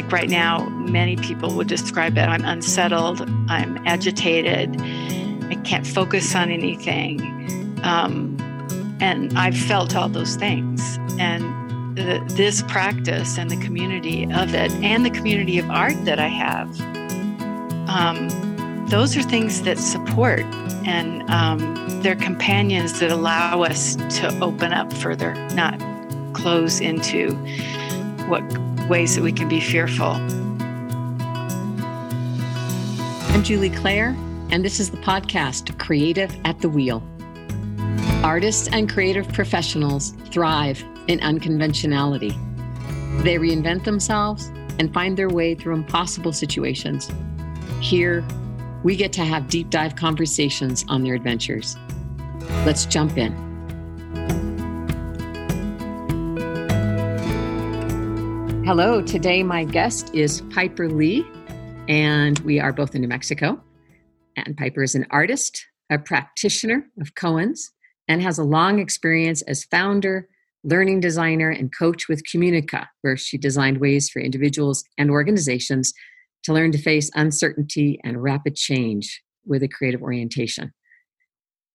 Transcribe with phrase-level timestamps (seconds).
[0.00, 6.36] like right now, many people would describe it I'm unsettled, I'm agitated, I can't focus
[6.36, 7.20] on anything.
[7.82, 8.36] Um,
[9.00, 11.00] and I've felt all those things.
[11.18, 16.20] And the, this practice and the community of it, and the community of art that
[16.20, 16.80] I have,
[17.88, 20.44] um, those are things that support
[20.86, 25.76] and um, they're companions that allow us to open up further, not
[26.34, 27.32] close into
[28.28, 28.44] what
[28.88, 30.12] ways that we can be fearful.
[33.30, 34.16] I'm Julie Clare,
[34.50, 37.02] and this is the podcast Creative at the Wheel.
[38.24, 42.30] Artists and creative professionals thrive in unconventionality.
[43.22, 44.46] They reinvent themselves
[44.78, 47.10] and find their way through impossible situations.
[47.80, 48.26] Here,
[48.82, 51.76] we get to have deep dive conversations on their adventures.
[52.64, 53.47] Let's jump in.
[58.68, 61.26] Hello, today my guest is Piper Lee,
[61.88, 63.58] and we are both in New Mexico.
[64.36, 67.60] And Piper is an artist, a practitioner of koans,
[68.08, 70.28] and has a long experience as founder,
[70.64, 75.94] learning designer, and coach with Communica, where she designed ways for individuals and organizations
[76.42, 80.74] to learn to face uncertainty and rapid change with a creative orientation.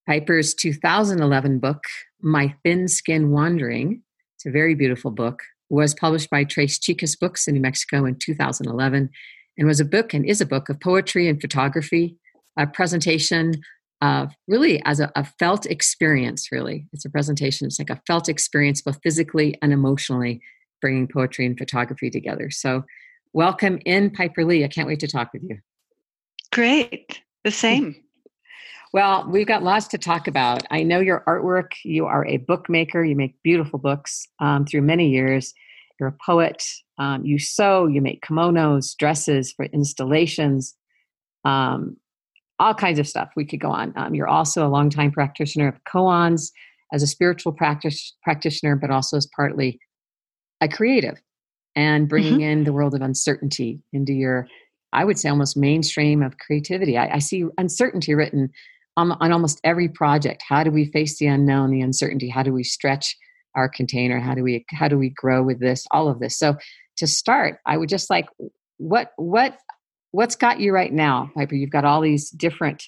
[0.08, 1.82] Piper's 2011 book,
[2.22, 4.04] My Thin Skin Wandering,
[4.36, 5.42] it's a very beautiful book,
[5.76, 9.10] was published by Tres Chicas Books in New Mexico in 2011
[9.58, 12.18] and was a book and is a book of poetry and photography,
[12.58, 13.54] a presentation
[14.02, 16.88] of really as a, a felt experience, really.
[16.92, 20.42] It's a presentation, it's like a felt experience, both physically and emotionally,
[20.82, 22.50] bringing poetry and photography together.
[22.50, 22.84] So
[23.36, 24.64] Welcome in, Piper Lee.
[24.64, 25.58] I can't wait to talk with you.
[26.52, 27.22] Great.
[27.44, 27.96] The same.
[28.94, 30.62] Well, we've got lots to talk about.
[30.70, 31.72] I know your artwork.
[31.84, 33.04] You are a bookmaker.
[33.04, 35.56] You make beautiful books um, through many years.
[36.00, 36.64] You're a poet.
[36.98, 37.88] Um, you sew.
[37.88, 40.76] You make kimonos, dresses for installations,
[41.46, 41.98] um,
[42.60, 43.32] all kinds of stuff.
[43.36, 43.94] We could go on.
[43.96, 46.52] Um, you're also a longtime practitioner of koans
[46.94, 49.80] as a spiritual practice, practitioner, but also as partly
[50.62, 51.22] a creative
[51.76, 52.42] and bringing mm-hmm.
[52.42, 54.48] in the world of uncertainty into your
[54.92, 58.50] i would say almost mainstream of creativity i, I see uncertainty written
[58.96, 62.54] on, on, almost every project how do we face the unknown the uncertainty how do
[62.54, 63.18] we stretch
[63.56, 66.38] our container how do we how do we grow with this all of this.
[66.38, 66.56] So
[66.98, 68.28] to start i would just like
[68.78, 69.58] what what
[70.14, 71.56] what's got you right now piper?
[71.56, 72.84] You've got all these different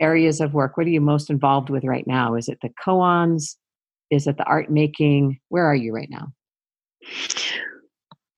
[0.00, 0.76] areas of work.
[0.76, 2.34] What are you most involved with right now?
[2.34, 3.56] Is it the koans?
[4.10, 5.38] Is it the art making?
[5.48, 6.32] Where are you right now?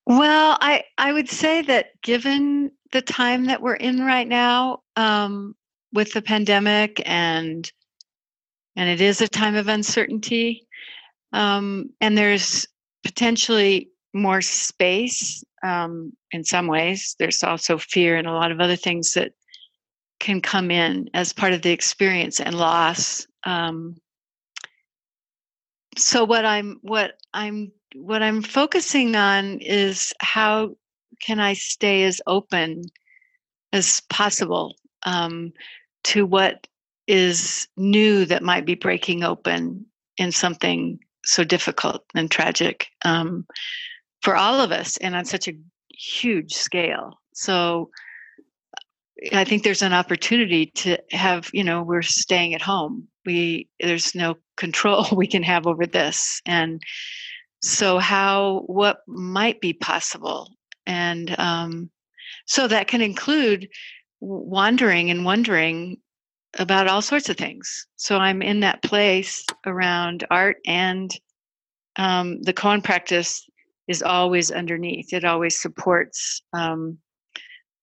[0.06, 5.54] Well, I I would say that given the time that we're in right now, um,
[5.92, 7.70] with the pandemic and
[8.76, 10.63] and it is a time of uncertainty,
[11.34, 12.67] um, and there's
[13.03, 17.17] potentially more space um, in some ways.
[17.19, 19.33] There's also fear and a lot of other things that
[20.21, 23.27] can come in as part of the experience and loss.
[23.45, 23.97] Um,
[25.99, 30.77] so what I'm what I'm what I'm focusing on is how
[31.21, 32.83] can I stay as open
[33.72, 35.53] as possible um,
[36.05, 36.66] to what
[37.06, 39.84] is new that might be breaking open
[40.16, 43.46] in something so difficult and tragic um,
[44.22, 45.56] for all of us and on such a
[45.90, 47.20] huge scale.
[47.34, 47.90] So
[49.32, 53.08] I think there's an opportunity to have, you know, we're staying at home.
[53.24, 56.40] We there's no control we can have over this.
[56.46, 56.82] And
[57.62, 60.50] so how what might be possible
[60.86, 61.91] and um,
[62.46, 63.68] so that can include
[64.20, 65.98] wandering and wondering
[66.59, 67.87] about all sorts of things.
[67.97, 71.10] So i'm in that place around art and
[71.97, 73.47] um, the koan practice
[73.87, 75.12] is always underneath.
[75.12, 76.98] It always supports um,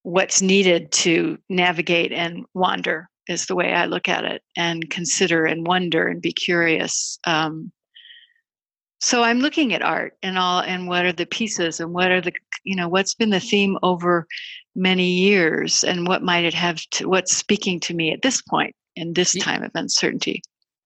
[0.04, 5.46] what's needed to navigate and wander is the way i look at it and consider
[5.46, 7.72] and wonder and be curious um,
[9.02, 12.22] so i'm looking at art and all and what are the pieces and what are
[12.22, 12.32] the
[12.64, 14.28] you know what's been the theme over
[14.76, 18.74] many years and what might it have to what's speaking to me at this point
[18.96, 20.42] in this time of uncertainty.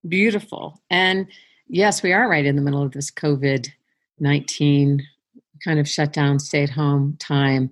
[0.08, 0.82] Beautiful.
[0.90, 1.28] And
[1.68, 5.02] yes we are right in the middle of this covid-19
[5.64, 7.72] kind of shutdown stay at home time.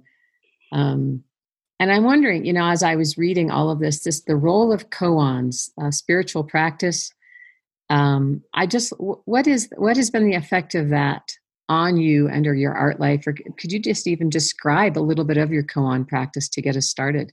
[0.71, 1.23] Um,
[1.79, 4.71] and i'm wondering you know as i was reading all of this this the role
[4.71, 7.11] of koans uh, spiritual practice
[7.93, 11.31] um, I just what is what has been the effect of that
[11.69, 15.23] on you and or your art life, or could you just even describe a little
[15.23, 17.31] bit of your koan practice to get us started?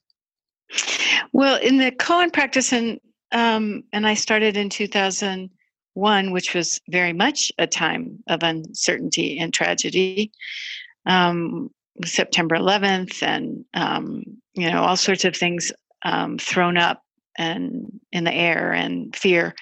[1.32, 3.00] Well, in the koan practice, and
[3.32, 9.54] um, and I started in 2001, which was very much a time of uncertainty and
[9.54, 10.30] tragedy.
[11.06, 11.70] Um,
[12.04, 15.72] September 11th and um, you know all sorts of things
[16.04, 17.02] um, thrown up
[17.38, 19.54] and in the air and fear.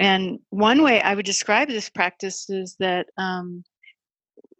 [0.00, 3.62] And one way I would describe this practice is that um,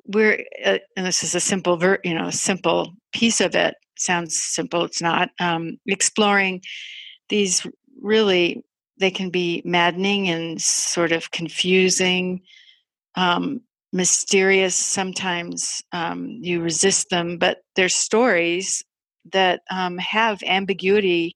[0.04, 3.74] we're, uh, and this is a simple, ver- you know, a simple piece of it.
[3.96, 5.30] Sounds simple, it's not.
[5.40, 6.60] Um, exploring
[7.30, 7.66] these
[8.02, 8.62] really,
[8.98, 12.42] they can be maddening and sort of confusing,
[13.14, 13.62] um,
[13.94, 14.74] mysterious.
[14.74, 18.84] Sometimes um, you resist them, but they're stories
[19.32, 21.34] that um, have ambiguity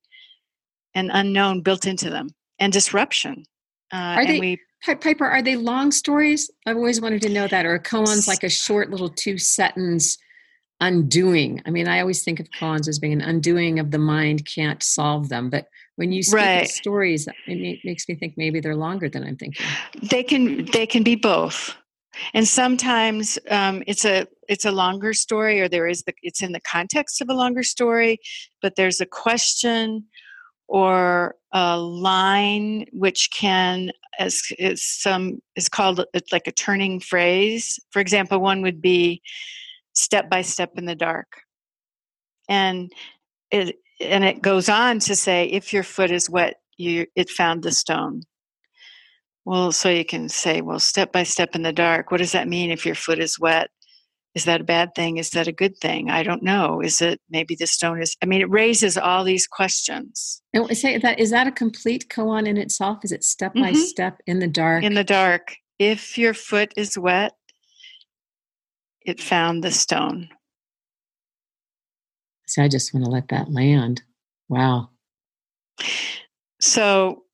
[0.95, 2.29] and unknown built into them
[2.59, 3.45] and disruption.
[3.92, 6.50] Uh, are they, we, Piper, are they long stories?
[6.66, 7.66] I've always wanted to know that.
[7.66, 10.19] Or koans like a short little two sentence
[10.81, 11.62] undoing?
[11.66, 14.82] I mean, I always think of koans as being an undoing of the mind can't
[14.82, 15.50] solve them.
[15.50, 15.66] But
[15.96, 16.62] when you speak right.
[16.62, 19.64] of stories, it makes me think maybe they're longer than I'm thinking.
[20.02, 21.76] They can they can be both
[22.32, 26.52] and sometimes um, it's a it's a longer story or there is the it's in
[26.52, 28.19] the context of a longer story
[28.62, 30.04] but there's a question
[30.69, 37.78] or a line which can as is some is called uh, like a turning phrase.
[37.90, 39.22] For example one would be
[39.93, 41.43] step by step in the dark.
[42.49, 42.93] And
[43.50, 47.62] it and it goes on to say if your foot is wet you it found
[47.62, 48.22] the stone.
[49.46, 52.49] Well, so you can say, well, step by step in the dark, what does that
[52.49, 53.69] mean if your foot is wet?
[54.34, 55.19] Is that a bad thing?
[55.19, 56.10] Is that a good thing?
[56.10, 56.81] I don't know.
[56.81, 58.16] Is it maybe the stone is?
[58.20, 60.42] I mean, it raises all these questions.
[60.52, 62.98] And say that is that a complete koan in itself?
[63.04, 63.76] Is it step by mm-hmm.
[63.76, 64.82] step in the dark?
[64.82, 65.54] In the dark.
[65.78, 67.32] If your foot is wet,
[69.02, 70.28] it found the stone.
[72.46, 74.02] See, I just want to let that land.
[74.48, 74.90] Wow.
[76.60, 77.25] So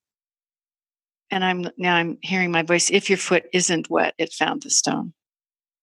[1.31, 2.91] and I'm now I'm hearing my voice.
[2.91, 5.13] If your foot isn't wet, it found the stone.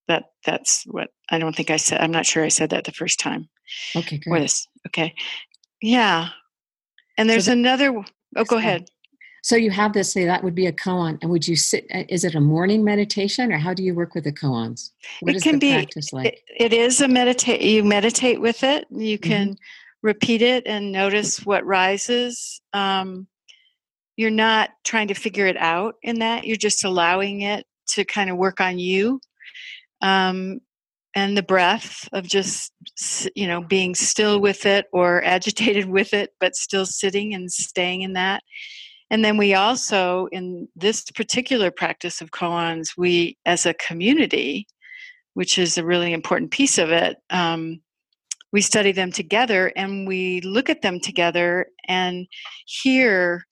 [0.08, 2.02] That that's what I don't think I said.
[2.02, 3.50] I'm not sure I said that the first time.
[3.96, 4.66] Okay, great.
[4.88, 5.14] Okay,
[5.82, 6.30] yeah.
[7.18, 8.04] And there's so that, another.
[8.36, 8.90] Oh, go ahead.
[9.44, 10.12] So you have this.
[10.14, 11.86] Say that would be a koan, and would you sit?
[11.94, 14.92] Uh, is it a morning meditation, or how do you work with the koans?
[15.20, 15.88] What it can be.
[16.14, 16.26] Like?
[16.26, 17.62] It, it is a meditate.
[17.62, 18.88] You meditate with it.
[18.90, 20.08] You can mm-hmm.
[20.08, 22.62] repeat it and notice what rises.
[22.74, 23.28] Um,
[24.18, 28.30] you're not trying to figure it out in that you're just allowing it to kind
[28.30, 29.22] of work on you
[30.02, 30.60] um,
[31.16, 32.72] and the breath of just
[33.36, 38.02] you know being still with it or agitated with it but still sitting and staying
[38.02, 38.44] in that.
[39.10, 44.68] And then we also in this particular practice of koans we as a community
[45.34, 47.80] which is a really important piece of it um,
[48.52, 52.28] we study them together and we look at them together and
[52.66, 53.47] hear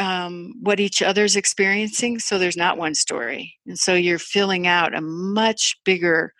[0.00, 3.54] um, what each other's experiencing so there's not one story.
[3.66, 6.32] And so you're filling out a much bigger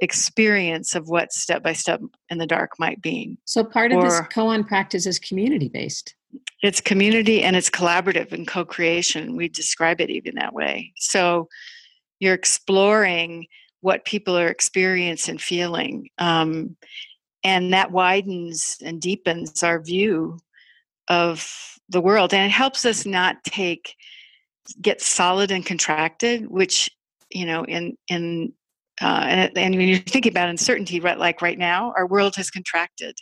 [0.00, 3.36] experience of what step by step in the dark might be.
[3.44, 6.14] So part of or, this koan practice is community based
[6.62, 9.36] it's community and it's collaborative and co-creation.
[9.36, 10.92] We describe it even that way.
[10.96, 11.48] So
[12.20, 13.46] you're exploring
[13.80, 16.76] what people are experiencing and feeling um,
[17.44, 20.38] and that widens and deepens our view
[21.08, 21.50] of
[21.88, 23.94] the world and it helps us not take
[24.82, 26.90] get solid and contracted which
[27.30, 28.52] you know in in
[29.00, 32.50] uh, and, and when you're thinking about uncertainty right like right now our world has
[32.50, 33.14] contracted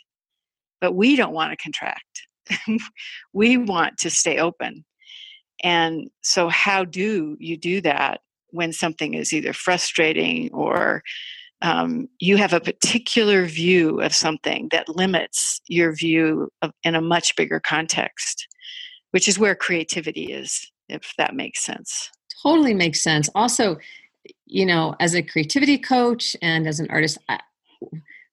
[0.81, 2.03] but we don't want to contract.
[3.33, 4.85] We want to stay open.
[5.63, 11.01] And so how do you do that when something is either frustrating or
[11.61, 17.01] um, you have a particular view of something that limits your view of, in a
[17.01, 18.47] much bigger context
[19.11, 22.11] which is where creativity is, if that makes sense.
[22.43, 23.29] Totally makes sense.
[23.35, 23.77] Also,
[24.45, 27.39] you know, as a creativity coach and as an artist, I,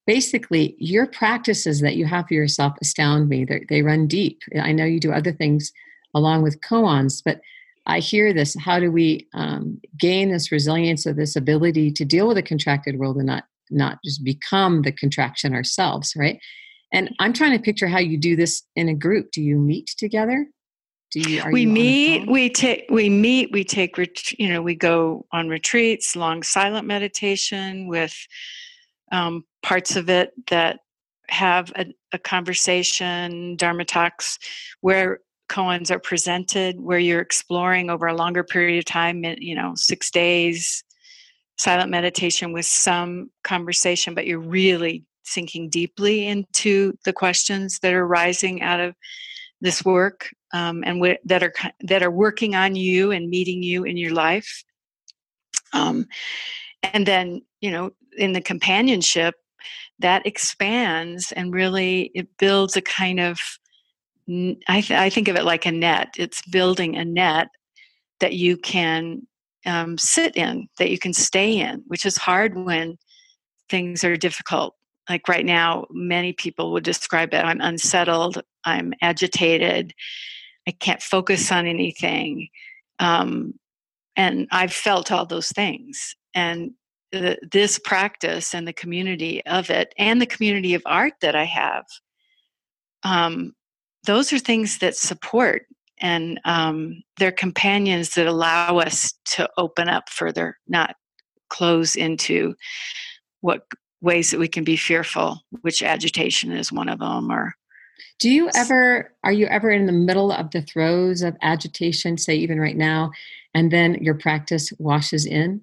[0.05, 3.45] basically your practices that you have for yourself astound me.
[3.45, 4.41] They're, they run deep.
[4.61, 5.71] I know you do other things
[6.13, 7.41] along with koans, but
[7.85, 8.55] I hear this.
[8.59, 12.97] How do we um, gain this resilience or this ability to deal with a contracted
[12.97, 16.39] world and not not just become the contraction ourselves, right?
[16.91, 19.31] And I'm trying to picture how you do this in a group.
[19.31, 20.47] Do you meet together?
[21.11, 23.97] Do you, we you meet, we take, we meet, we take,
[24.37, 28.13] you know, we go on retreats, long silent meditation with
[29.11, 30.79] um, parts of it that
[31.29, 34.37] have a, a conversation, Dharma talks,
[34.81, 39.73] where koans are presented, where you're exploring over a longer period of time, you know,
[39.75, 40.83] six days,
[41.57, 48.07] silent meditation with some conversation, but you're really sinking deeply into the questions that are
[48.07, 48.95] rising out of
[49.61, 53.83] this work um, and w- that are that are working on you and meeting you
[53.83, 54.63] in your life.
[55.73, 56.05] Um,
[56.83, 59.35] and then you know in the companionship
[59.99, 63.39] that expands and really it builds a kind of
[64.27, 66.15] I, th- I think of it like a net.
[66.17, 67.47] It's building a net
[68.19, 69.27] that you can
[69.65, 72.97] um, sit in that you can stay in which is hard when
[73.69, 74.75] things are difficult.
[75.09, 79.93] Like right now many people would describe it i'm unsettled i'm agitated
[80.67, 82.47] i can't focus on anything
[82.99, 83.53] um,
[84.15, 86.15] and i've felt all those things.
[86.33, 86.71] And
[87.11, 91.43] the, this practice and the community of it and the community of art that i
[91.45, 91.85] have
[93.03, 93.53] um,
[94.05, 95.65] those are things that support
[96.01, 100.95] and um, they're companions that allow us to open up further not
[101.49, 102.55] close into
[103.41, 103.65] what
[104.01, 107.55] ways that we can be fearful which agitation is one of them or
[108.19, 112.35] do you ever are you ever in the middle of the throes of agitation say
[112.35, 113.11] even right now
[113.53, 115.61] and then your practice washes in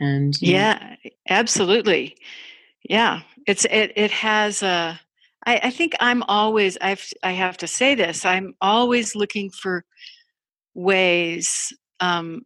[0.00, 1.10] and yeah know.
[1.28, 2.16] absolutely
[2.88, 5.00] yeah it's it it has a
[5.46, 9.84] I, I think i'm always i've i have to say this i'm always looking for
[10.74, 12.42] ways um,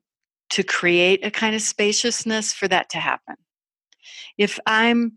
[0.51, 3.37] to create a kind of spaciousness for that to happen.
[4.39, 5.13] If i'm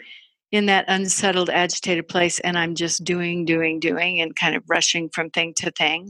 [0.51, 5.09] in that unsettled agitated place and i'm just doing doing doing and kind of rushing
[5.09, 6.09] from thing to thing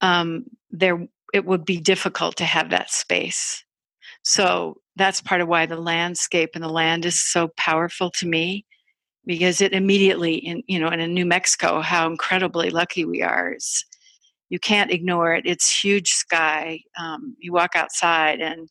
[0.00, 3.64] um, there it would be difficult to have that space.
[4.22, 8.64] So that's part of why the landscape and the land is so powerful to me
[9.26, 13.84] because it immediately in you know in new mexico how incredibly lucky we are is
[14.48, 18.68] you can't ignore it it's huge sky um, you walk outside and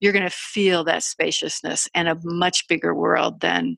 [0.00, 3.76] you're going to feel that spaciousness and a much bigger world than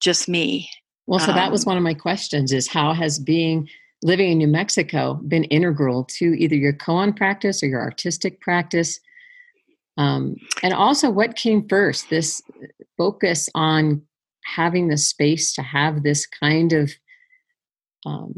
[0.00, 0.68] just me
[1.06, 3.68] well so um, that was um, one of my questions is how has being
[4.02, 9.00] living in new mexico been integral to either your koan practice or your artistic practice
[9.98, 12.08] um, and also, what came first?
[12.08, 12.40] This
[12.96, 14.00] focus on
[14.54, 16.92] having the space to have this kind of
[18.06, 18.34] um,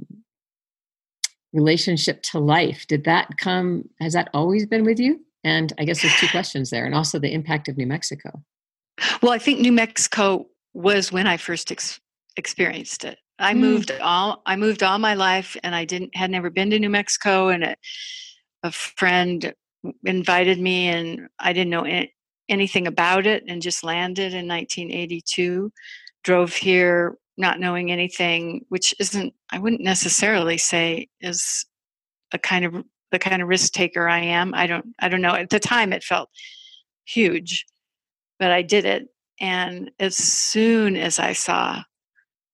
[1.52, 2.86] relationship to life.
[2.86, 5.20] Did that come, has that always been with you?
[5.44, 8.42] And I guess there's two questions there, and also the impact of New Mexico.
[9.22, 12.00] Well, I think New Mexico was when I first ex-
[12.36, 13.18] experienced it.
[13.38, 13.58] I mm.
[13.58, 16.90] moved all I moved all my life, and I didn't had never been to New
[16.90, 17.48] Mexico.
[17.48, 17.76] And a,
[18.62, 19.54] a friend
[20.04, 21.86] invited me, and I didn't know
[22.50, 25.72] anything about it, and just landed in 1982.
[26.22, 31.64] Drove here not knowing anything, which isn't I wouldn't necessarily say is
[32.32, 34.54] a kind of the kind of risk taker I am.
[34.54, 35.34] I don't I don't know.
[35.34, 36.28] At the time, it felt
[37.04, 37.66] huge,
[38.38, 39.08] but I did it.
[39.40, 41.82] And as soon as I saw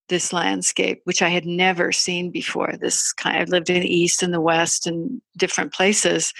[0.08, 4.22] this landscape, which I had never seen before, this kind of lived in the east
[4.22, 6.32] and the west and different places,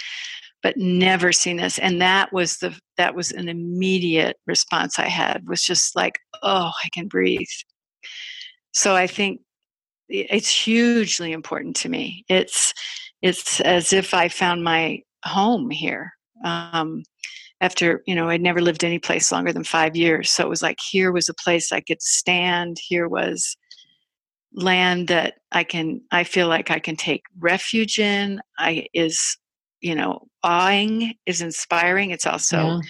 [0.62, 5.46] but never seen this and that was the that was an immediate response i had
[5.48, 7.46] was just like oh i can breathe.
[8.72, 9.40] So i think
[10.08, 12.25] it's hugely important to me.
[12.28, 12.72] It's
[13.22, 16.12] it's as if i found my home here
[16.44, 17.02] um,
[17.60, 20.62] after you know i'd never lived any place longer than five years so it was
[20.62, 23.56] like here was a place i could stand here was
[24.52, 29.38] land that i can i feel like i can take refuge in i is
[29.87, 32.11] you know, awing is inspiring.
[32.11, 32.81] It's also yeah.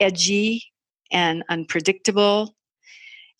[0.00, 0.64] edgy
[1.12, 2.54] and unpredictable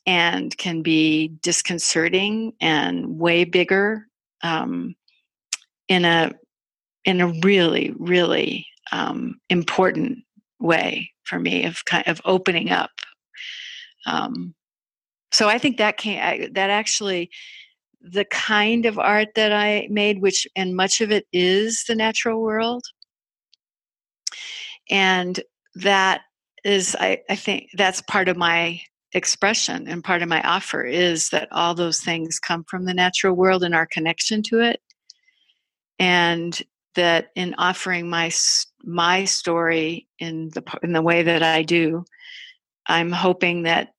[0.07, 4.07] and can be disconcerting and way bigger
[4.43, 4.95] um,
[5.89, 6.33] in a
[7.07, 10.19] in a really really um, important
[10.61, 12.91] way for me of kind of opening up.
[14.07, 14.55] Um,
[15.33, 17.31] so I think that can that actually
[18.01, 22.43] the kind of art that I made, which and much of it is the natural
[22.43, 22.85] world.
[24.91, 25.41] And
[25.77, 26.23] that
[26.65, 28.81] is, I, I think that's part of my
[29.15, 33.35] expression and part of my offer is that all those things come from the natural
[33.35, 34.81] world and our connection to it.
[35.99, 36.61] And
[36.95, 38.31] that in offering my
[38.83, 42.05] my story in the in the way that I do,
[42.87, 43.93] I'm hoping that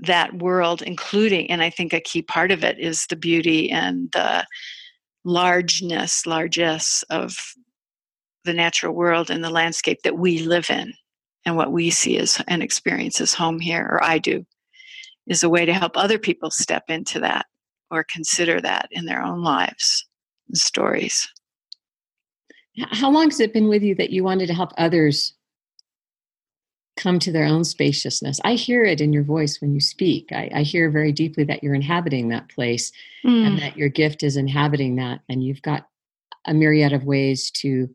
[0.00, 4.10] that world, including, and I think a key part of it is the beauty and
[4.12, 4.44] the
[5.24, 7.36] largeness, largesse of
[8.46, 10.94] the natural world and the landscape that we live in
[11.44, 14.46] and what we see as and experience as home here, or I do,
[15.26, 17.46] is a way to help other people step into that
[17.90, 20.06] or consider that in their own lives
[20.48, 21.28] and stories.
[22.90, 25.36] How long has it been with you that you wanted to help others
[26.96, 28.40] come to their own spaciousness.
[28.42, 30.32] I hear it in your voice when you speak.
[30.32, 32.90] I, I hear very deeply that you're inhabiting that place
[33.24, 33.46] mm.
[33.46, 35.20] and that your gift is inhabiting that.
[35.28, 35.88] And you've got
[36.46, 37.88] a myriad of ways to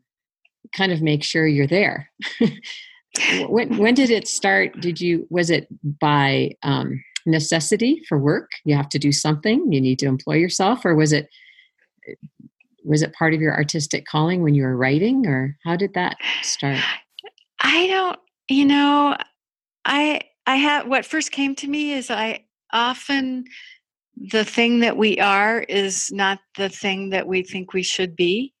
[0.76, 2.10] kind of make sure you're there.
[3.48, 4.80] when, when did it start?
[4.80, 5.68] Did you, was it
[6.00, 8.50] by um, necessity for work?
[8.64, 9.70] You have to do something.
[9.72, 11.28] You need to employ yourself, or was it
[12.84, 16.16] was it part of your artistic calling when you were writing, or how did that
[16.42, 16.80] start?
[17.60, 18.18] I don't.
[18.48, 19.16] You know,
[19.84, 23.44] I I have what first came to me is I often
[24.16, 28.52] the thing that we are is not the thing that we think we should be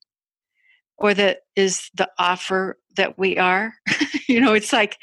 [1.02, 3.74] or that is the offer that we are
[4.28, 4.96] you know it's like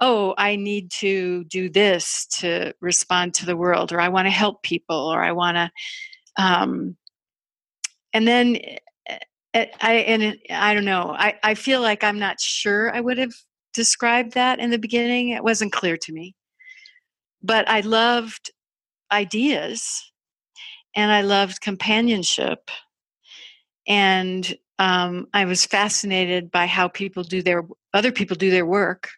[0.00, 4.30] oh i need to do this to respond to the world or i want to
[4.30, 5.70] help people or i want to
[6.42, 6.96] um
[8.12, 8.56] and then
[9.08, 9.18] eh,
[9.54, 13.18] eh, i and i don't know i i feel like i'm not sure i would
[13.18, 13.32] have
[13.74, 16.34] described that in the beginning it wasn't clear to me
[17.42, 18.50] but i loved
[19.12, 20.12] ideas
[20.94, 22.70] and I loved companionship.
[23.86, 27.62] And um, I was fascinated by how people do their
[27.94, 29.10] other people do their work,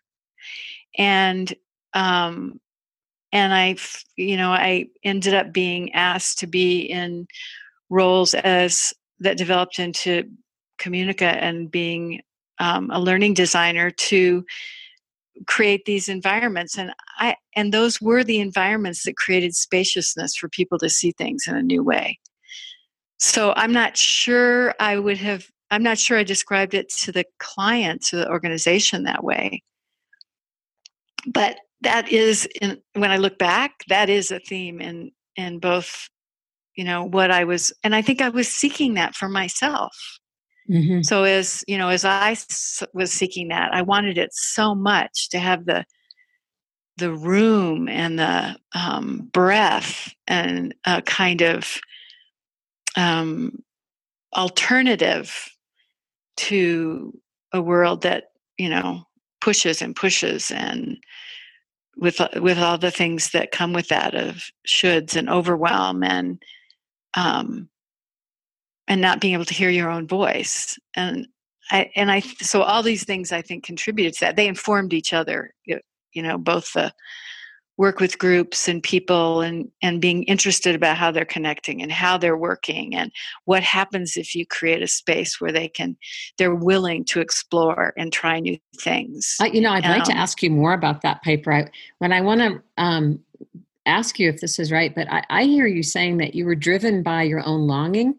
[0.98, 1.50] and
[1.94, 2.60] um,
[3.32, 3.76] and I,
[4.16, 7.26] you know, I ended up being asked to be in
[7.88, 10.28] roles as that developed into
[10.78, 12.20] Communica and being
[12.58, 14.44] um, a learning designer to
[15.46, 16.76] create these environments.
[16.76, 21.46] And i and those were the environments that created spaciousness for people to see things
[21.48, 22.18] in a new way.
[23.18, 27.24] So i'm not sure i would have i'm not sure i described it to the
[27.38, 29.62] client to the organization that way
[31.26, 36.08] but that is in, when i look back that is a theme in in both
[36.76, 40.18] you know what i was and i think i was seeking that for myself
[40.70, 41.02] Mm-hmm.
[41.02, 42.36] So as you know, as I
[42.94, 45.84] was seeking that, I wanted it so much to have the
[46.96, 51.80] the room and the um, breath and a kind of
[52.96, 53.62] um,
[54.34, 55.50] alternative
[56.36, 57.12] to
[57.52, 58.24] a world that
[58.58, 59.02] you know
[59.40, 60.96] pushes and pushes and
[61.96, 66.42] with with all the things that come with that of shoulds and overwhelm and
[67.14, 67.68] um,
[68.88, 71.26] and not being able to hear your own voice and
[71.70, 74.36] I, and I so all these things I think contributed to that.
[74.36, 76.92] They informed each other, you know, both the
[77.76, 82.16] work with groups and people and and being interested about how they're connecting and how
[82.16, 83.10] they're working and
[83.46, 85.96] what happens if you create a space where they can
[86.38, 89.36] they're willing to explore and try new things.
[89.40, 91.68] Uh, you know, I'd um, like to um ask you more about that Piper I,
[91.98, 93.20] when I want to um,
[93.86, 96.54] ask you if this is right, but I, I hear you saying that you were
[96.54, 98.14] driven by your own longing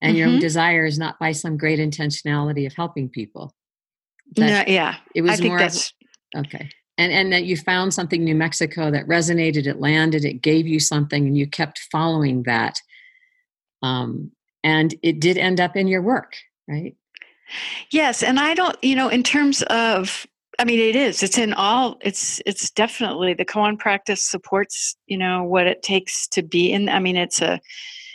[0.00, 0.16] and mm-hmm.
[0.16, 0.40] your own mm-hmm.
[0.40, 3.54] desires, not by some great intentionality of helping people.
[4.36, 5.92] That, no, yeah, it was more that's
[6.34, 6.70] of, okay.
[6.96, 10.78] And and that you found something New Mexico that resonated, it landed, it gave you
[10.78, 12.78] something, and you kept following that.
[13.82, 14.30] Um,
[14.62, 16.36] and it did end up in your work,
[16.68, 16.94] right?
[17.90, 20.26] Yes, and I don't, you know, in terms of
[20.58, 21.22] I mean, it is.
[21.22, 21.98] It's in all.
[22.00, 24.96] It's it's definitely the koan practice supports.
[25.06, 26.88] You know what it takes to be in.
[26.88, 27.60] I mean, it's a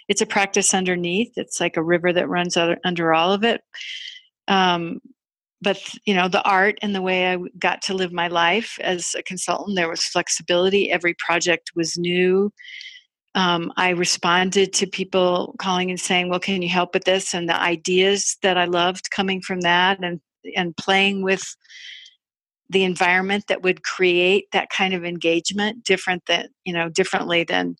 [0.07, 1.33] it's a practice underneath.
[1.35, 3.61] It's like a river that runs under all of it.
[4.47, 5.01] Um,
[5.61, 9.15] but you know the art and the way i got to live my life as
[9.17, 12.51] a consultant there was flexibility every project was new
[13.35, 17.47] um, i responded to people calling and saying well can you help with this and
[17.47, 20.19] the ideas that i loved coming from that and
[20.55, 21.55] and playing with
[22.69, 27.75] the environment that would create that kind of engagement different than you know differently than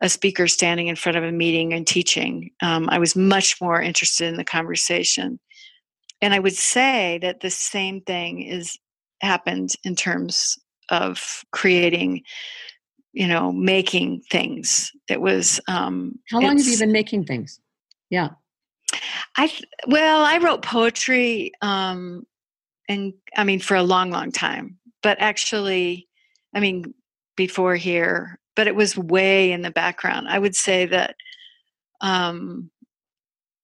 [0.00, 2.50] a speaker standing in front of a meeting and teaching.
[2.60, 5.38] Um, I was much more interested in the conversation.
[6.20, 8.78] And I would say that the same thing is
[9.20, 12.22] happened in terms of creating,
[13.12, 14.92] you know, making things.
[15.08, 15.60] It was.
[15.68, 17.60] Um, How long have you been making things?
[18.10, 18.30] Yeah.
[19.36, 19.52] I
[19.86, 22.26] well, I wrote poetry, um,
[22.88, 24.78] and I mean for a long, long time.
[25.02, 26.08] But actually,
[26.54, 26.94] I mean,
[27.36, 30.28] before here, but it was way in the background.
[30.28, 31.16] I would say that
[32.00, 32.70] um,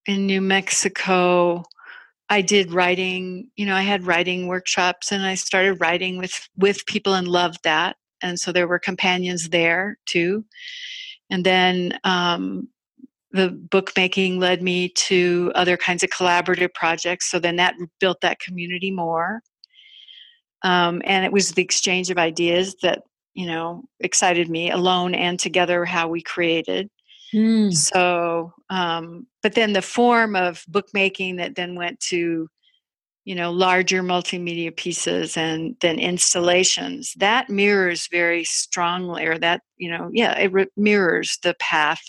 [0.07, 1.65] in New Mexico,
[2.31, 3.51] I did writing.
[3.57, 7.59] You know, I had writing workshops, and I started writing with with people and loved
[7.65, 7.97] that.
[8.23, 10.45] And so there were companions there too.
[11.31, 12.69] And then um,
[13.33, 17.31] the bookmaking led me to other kinds of collaborative projects.
[17.31, 19.43] So then that built that community more.
[20.63, 23.03] Um, and it was the exchange of ideas that
[23.35, 26.91] you know excited me alone and together how we created
[27.35, 27.73] mm.
[27.73, 32.49] so um, but then the form of bookmaking that then went to
[33.25, 39.91] you know larger multimedia pieces and then installations that mirrors very strongly or that you
[39.91, 42.03] know yeah it re- mirrors the path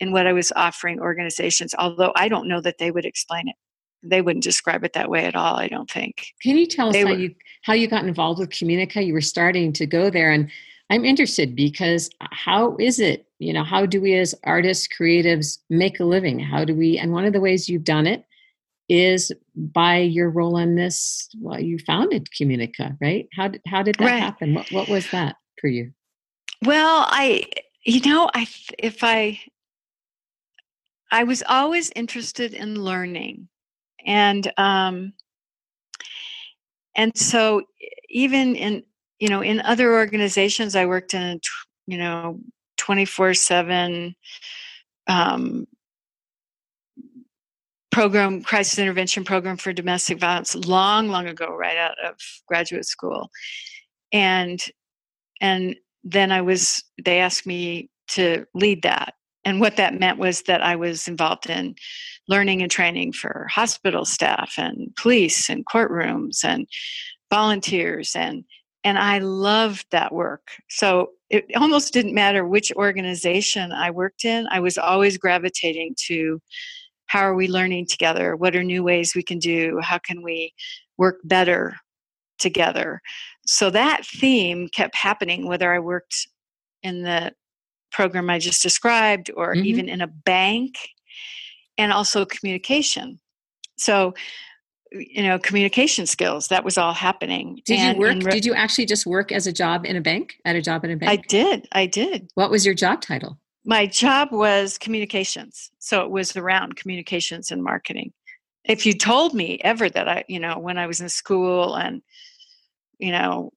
[0.00, 3.56] in what i was offering organizations although i don't know that they would explain it.
[4.04, 6.26] They wouldn't describe it that way at all i don't think.
[6.42, 9.06] Can you tell us how you how you got involved with communica?
[9.06, 10.50] You were starting to go there and
[10.92, 15.98] I'm interested because how is it, you know, how do we as artists, creatives make
[16.00, 16.38] a living?
[16.38, 18.26] How do we, and one of the ways you've done it
[18.90, 23.26] is by your role in this, well, you founded Communica, right?
[23.34, 24.22] How did, how did that right.
[24.22, 24.52] happen?
[24.52, 25.92] What, what was that for you?
[26.62, 27.46] Well, I,
[27.86, 28.46] you know, I,
[28.78, 29.40] if I,
[31.10, 33.48] I was always interested in learning
[34.04, 35.14] and, um,
[36.94, 37.62] and so
[38.10, 38.82] even in
[39.22, 41.40] you know in other organizations i worked in
[41.86, 42.40] you know
[42.76, 44.16] 24 7
[45.06, 45.66] um,
[47.92, 52.16] program crisis intervention program for domestic violence long long ago right out of
[52.48, 53.30] graduate school.
[54.12, 54.60] And
[55.40, 59.14] and then i was they asked me to lead that.
[59.44, 61.76] And what that meant was that i was involved in
[62.28, 66.66] learning and training for hospital staff and police and courtrooms and
[67.30, 68.44] volunteers and
[68.84, 70.48] and I loved that work.
[70.68, 74.46] So it almost didn't matter which organization I worked in.
[74.50, 76.40] I was always gravitating to
[77.06, 78.36] how are we learning together?
[78.36, 79.78] What are new ways we can do?
[79.82, 80.52] How can we
[80.98, 81.76] work better
[82.38, 83.00] together?
[83.46, 86.26] So that theme kept happening whether I worked
[86.82, 87.32] in the
[87.92, 89.66] program I just described or mm-hmm.
[89.66, 90.74] even in a bank
[91.78, 93.20] and also communication.
[93.76, 94.14] So,
[94.94, 97.60] you know, communication skills, that was all happening.
[97.64, 98.24] Did and you work?
[98.24, 100.84] Re- did you actually just work as a job in a bank, at a job
[100.84, 101.10] in a bank?
[101.10, 101.68] I did.
[101.72, 102.30] I did.
[102.34, 103.38] What was your job title?
[103.64, 105.70] My job was communications.
[105.78, 108.12] So it was around communications and marketing.
[108.64, 112.02] If you told me ever that I, you know, when I was in school and,
[112.98, 113.52] you know,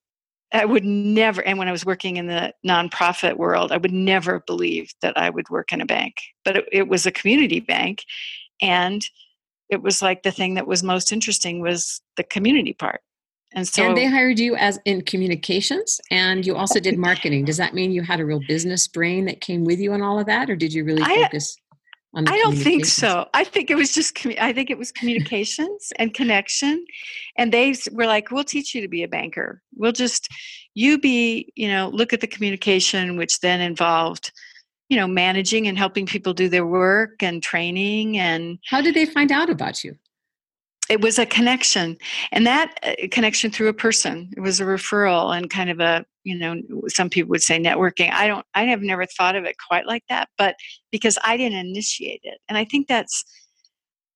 [0.52, 4.41] I would never, and when I was working in the nonprofit world, I would never
[4.41, 6.15] believe that I would work in a bank.
[6.43, 8.04] But it, it was a community bank
[8.62, 9.06] and
[9.69, 13.01] it was like the thing that was most interesting was the community part
[13.54, 17.58] and so and they hired you as in communications and you also did marketing does
[17.63, 20.25] that mean you had a real business brain that came with you on all of
[20.25, 21.62] that or did you really focus I,
[22.15, 23.28] on I don't think so.
[23.34, 26.86] I think it was just I think it was communications and connection
[27.38, 29.62] and they were like we'll teach you to be a banker.
[29.75, 30.30] We'll just
[30.73, 34.32] you be, you know, look at the communication which then involved
[34.89, 39.06] you know managing and helping people do their work and training and how did they
[39.06, 39.95] find out about you?
[40.88, 41.98] It was a connection
[42.32, 44.32] and that uh, connection through a person.
[44.38, 48.12] It was a referral and kind of a you know some people would say networking.
[48.12, 50.56] I don't i have never thought of it quite like that but
[50.91, 53.24] because i didn't initiate it and i think that's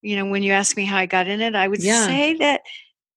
[0.02, 2.06] you know when you ask me how i got in it i would yeah.
[2.06, 2.62] say that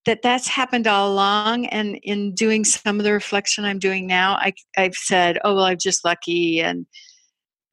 [0.04, 4.34] that that's happened all along and in doing some of the reflection i'm doing now
[4.34, 6.86] I, i've said oh well i'm just lucky and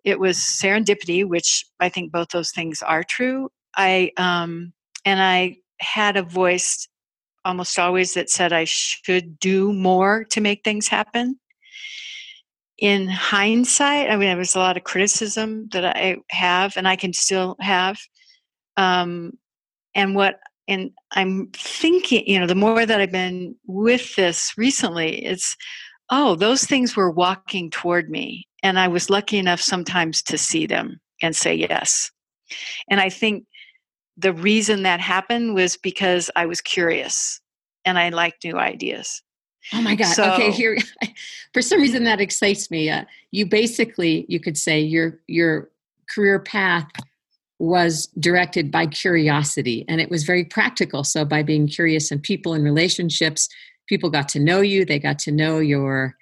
[0.04, 3.50] it was serendipity, which I think both those things are true.
[3.76, 4.74] I um,
[5.06, 6.88] and I had a voice
[7.46, 11.40] almost always that said I should do more to make things happen.
[12.78, 16.96] In hindsight, I mean, there was a lot of criticism that I have, and I
[16.96, 17.98] can still have.
[18.78, 19.34] Um,
[19.96, 25.26] and what and I'm thinking, you know, the more that I've been with this recently,
[25.26, 25.58] it's
[26.12, 28.48] oh, those things were walking toward me.
[28.64, 32.12] And I was lucky enough sometimes to see them and say yes.
[32.90, 33.46] And I think
[34.18, 37.40] the reason that happened was because I was curious
[37.86, 39.22] and I liked new ideas.
[39.74, 40.14] Oh my God.
[40.14, 40.78] So, okay, here
[41.54, 42.90] for some reason that excites me.
[42.90, 45.70] Uh, you basically you could say your your
[46.14, 46.88] career path
[47.60, 51.04] was directed by curiosity and it was very practical.
[51.04, 53.50] So by being curious in people and relationships,
[53.88, 56.16] people got to know you, they got to know your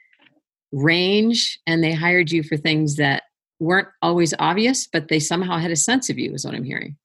[0.71, 3.23] range, and they hired you for things that
[3.59, 6.95] weren't always obvious, but they somehow had a sense of you, is what I'm hearing.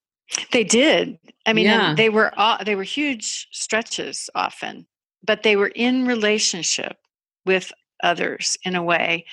[0.51, 1.19] They did.
[1.47, 1.95] I mean, yeah.
[1.95, 2.33] they were
[2.65, 4.87] they were huge stretches often,
[5.25, 6.97] but they were in relationship
[7.45, 7.73] with
[8.03, 9.27] others in a way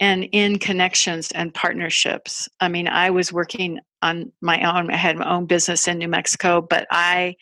[0.00, 2.48] and in connections and partnerships.
[2.60, 6.08] I mean, I was working on my own, I had my own business in New
[6.08, 7.36] Mexico, but I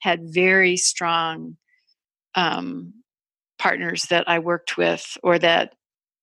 [0.00, 1.56] had very strong
[2.34, 2.94] um,
[3.58, 5.74] partners that I worked with or that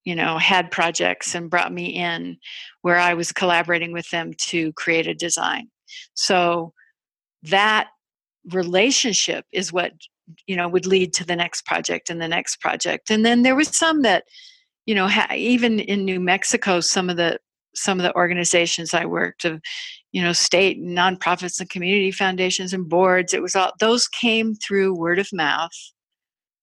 [0.04, 2.38] you know had projects and brought me in
[2.82, 5.69] where I was collaborating with them to create a design.
[6.13, 6.74] So
[7.43, 7.89] that
[8.52, 9.93] relationship is what
[10.48, 13.10] you know would lead to the next project and the next project.
[13.10, 14.26] And then there was some that
[14.86, 17.39] you know ha- even in New Mexico some of the
[17.76, 19.62] some of the organizations I worked of,
[20.12, 23.34] you know, state nonprofits and community foundations and boards.
[23.34, 25.71] It was all those came through word of mouth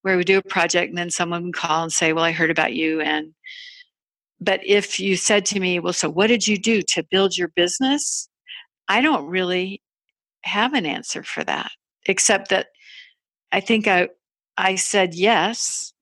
[0.02, 2.50] where we do a project and then someone would call and say, Well, I heard
[2.50, 3.00] about you.
[3.00, 3.34] And
[4.40, 7.48] but if you said to me, Well, so what did you do to build your
[7.48, 8.28] business?
[8.88, 9.82] I don't really
[10.42, 11.70] have an answer for that,
[12.06, 12.66] except that
[13.52, 14.08] I think I
[14.56, 15.92] I said yes.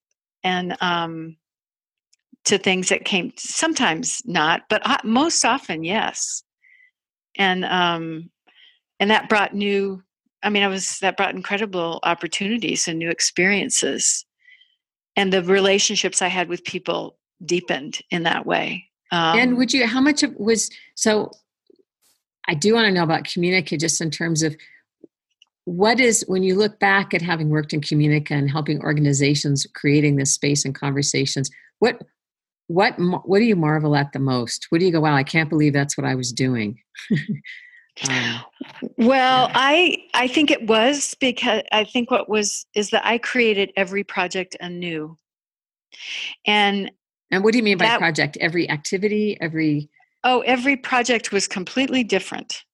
[0.43, 1.37] And um
[2.45, 6.43] to things that came sometimes not but most often yes
[7.37, 8.31] and um
[8.99, 10.03] and that brought new
[10.43, 14.25] i mean i was that brought incredible opportunities and new experiences.
[15.17, 18.89] And the relationships i had with people deepened in that way.
[19.13, 21.31] Um, and would you how much of was so
[22.49, 24.57] i do want to know about communica just in terms of
[25.65, 30.17] what is when you look back at having worked in communica and helping organizations creating
[30.17, 31.51] this space and conversations
[31.81, 32.01] what
[32.71, 34.67] what what do you marvel at the most?
[34.69, 36.79] What do you go wow i can't believe that's what i was doing
[38.09, 38.41] um,
[38.97, 39.53] well yeah.
[39.55, 44.05] i i think it was because i think what was is that i created every
[44.05, 45.19] project anew.
[46.47, 46.91] And
[47.31, 48.37] and what do you mean by that, project?
[48.41, 49.37] Every activity?
[49.41, 49.89] Every
[50.25, 52.65] oh every project was completely different.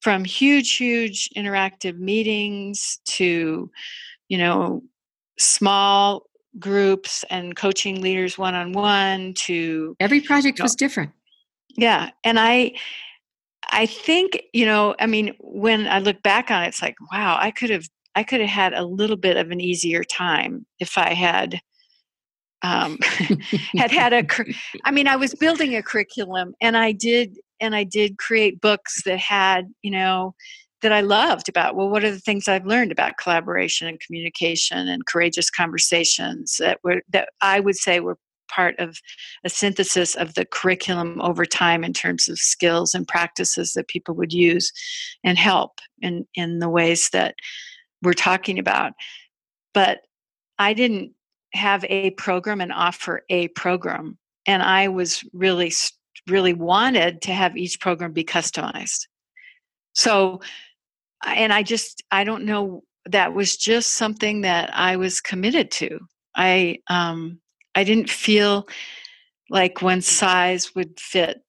[0.00, 3.70] From huge huge interactive meetings to
[4.28, 4.82] you know
[5.38, 6.26] small
[6.58, 11.10] groups and coaching leaders one on one to every project was different.
[11.76, 12.72] Yeah and i
[13.74, 17.36] i think you know i mean when i look back on it it's like wow
[17.40, 20.96] i could have i could have had a little bit of an easier time if
[20.96, 21.60] i had
[22.62, 22.98] um,
[23.76, 24.24] had had a
[24.84, 29.02] i mean i was building a curriculum and i did and i did create books
[29.04, 30.34] that had you know
[30.84, 34.86] that I loved about well what are the things I've learned about collaboration and communication
[34.86, 38.98] and courageous conversations that were that I would say were part of
[39.44, 44.14] a synthesis of the curriculum over time in terms of skills and practices that people
[44.14, 44.72] would use
[45.22, 47.34] and help in in the ways that
[48.02, 48.92] we're talking about
[49.72, 50.00] but
[50.58, 51.12] I didn't
[51.52, 55.72] have a program and offer a program and I was really
[56.28, 59.06] really wanted to have each program be customized
[59.94, 60.40] so
[61.24, 66.00] and I just I don't know that was just something that I was committed to.
[66.34, 67.40] I um
[67.74, 68.68] I didn't feel
[69.50, 71.42] like one size would fit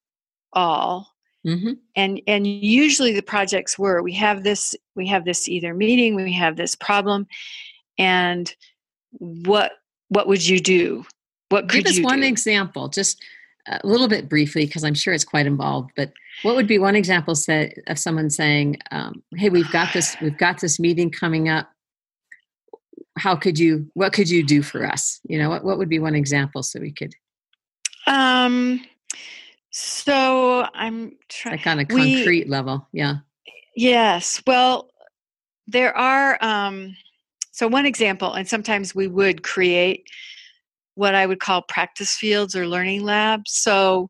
[0.53, 1.15] all.
[1.45, 1.73] Mm-hmm.
[1.95, 6.33] And and usually the projects were we have this we have this either meeting we
[6.33, 7.27] have this problem,
[7.99, 8.53] and
[9.19, 9.73] what
[10.09, 11.05] what would you do?
[11.49, 12.27] What could give us one do?
[12.27, 13.23] example, just
[13.67, 15.91] a little bit briefly because I'm sure it's quite involved.
[15.95, 20.17] But what would be one example say, of someone saying, um, "Hey, we've got this.
[20.21, 21.69] We've got this meeting coming up.
[23.17, 23.89] How could you?
[23.93, 25.19] What could you do for us?
[25.27, 27.13] You know, what what would be one example so we could."
[28.07, 28.81] Um.
[29.71, 31.57] So I'm trying.
[31.57, 33.15] Like on a concrete we, level, yeah.
[33.75, 34.41] Yes.
[34.47, 34.89] Well,
[35.67, 36.37] there are.
[36.41, 36.95] Um,
[37.51, 40.09] so one example, and sometimes we would create
[40.95, 43.51] what I would call practice fields or learning labs.
[43.51, 44.09] So,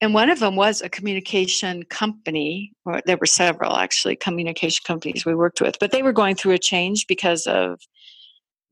[0.00, 5.24] and one of them was a communication company, or there were several actually communication companies
[5.24, 7.80] we worked with, but they were going through a change because of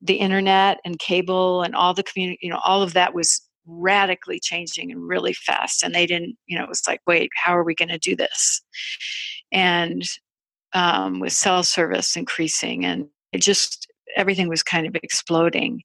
[0.02, 4.38] the internet and cable and all the community, you know, all of that was radically
[4.38, 5.82] changing and really fast.
[5.82, 8.14] And they didn't, you know, it was like, wait, how are we going to do
[8.14, 8.62] this?
[9.52, 10.02] And
[10.72, 15.82] um, with cell service increasing, and it just everything was kind of exploding.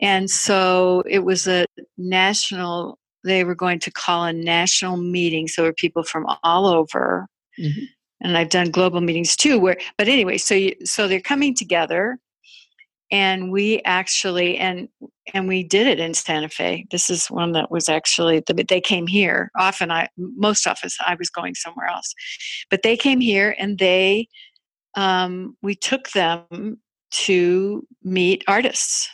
[0.00, 1.66] And so it was a
[1.98, 5.48] national, they were going to call a national meeting.
[5.48, 7.26] So there were people from all over.
[7.58, 7.84] Mm-hmm.
[8.22, 12.18] And I've done global meetings too, where, but anyway, so you, so they're coming together
[13.10, 14.88] and we actually and
[15.32, 19.06] and we did it in santa fe this is one that was actually they came
[19.06, 22.12] here often i most often i was going somewhere else
[22.70, 24.26] but they came here and they
[24.96, 29.08] um, we took them to meet artists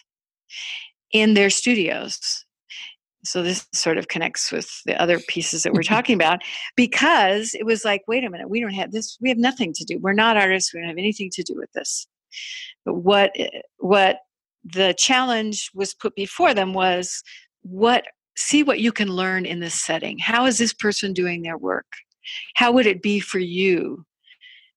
[1.13, 2.45] in their studios.
[3.25, 6.41] So this sort of connects with the other pieces that we're talking about
[6.77, 9.85] because it was like, wait a minute, we don't have this, we have nothing to
[9.85, 9.99] do.
[9.99, 12.07] We're not artists, we don't have anything to do with this.
[12.85, 13.33] What
[13.79, 14.19] what
[14.65, 17.23] the challenge was put before them was
[17.63, 18.05] what
[18.37, 20.19] see what you can learn in this setting.
[20.19, 21.87] How is this person doing their work?
[22.55, 24.05] How would it be for you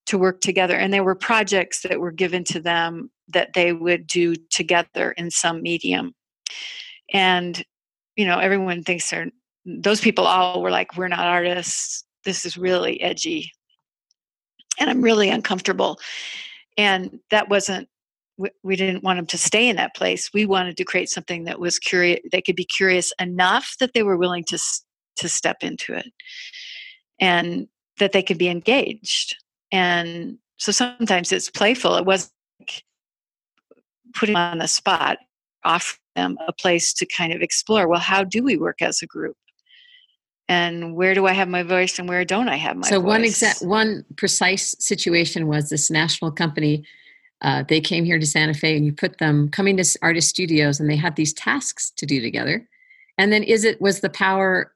[0.08, 0.76] to work together?
[0.76, 5.32] And there were projects that were given to them that they would do together in
[5.32, 6.14] some medium.
[7.14, 7.64] And,
[8.16, 9.28] you know, everyone thinks they're,
[9.66, 12.04] those people all were like, we're not artists.
[12.24, 13.52] This is really edgy.
[14.80, 16.00] And I'm really uncomfortable.
[16.78, 17.88] And that wasn't,
[18.64, 20.32] we didn't want them to stay in that place.
[20.34, 24.04] We wanted to create something that was curious, they could be curious enough that they
[24.04, 24.60] were willing to,
[25.18, 26.12] to step into it
[27.20, 27.68] and
[28.00, 29.38] that they could be engaged.
[29.72, 31.96] And so sometimes it's playful.
[31.96, 32.84] It wasn't like
[34.14, 35.18] put them on the spot,
[35.64, 39.08] offering them a place to kind of explore well, how do we work as a
[39.08, 39.38] group?
[40.48, 43.04] And where do I have my voice and where don't I have my so voice?
[43.04, 46.84] So one exact one precise situation was this national company.
[47.42, 50.80] Uh, they came here to Santa Fe, and you put them coming to artist studios,
[50.80, 52.68] and they had these tasks to do together.
[53.18, 54.72] And then is it was the power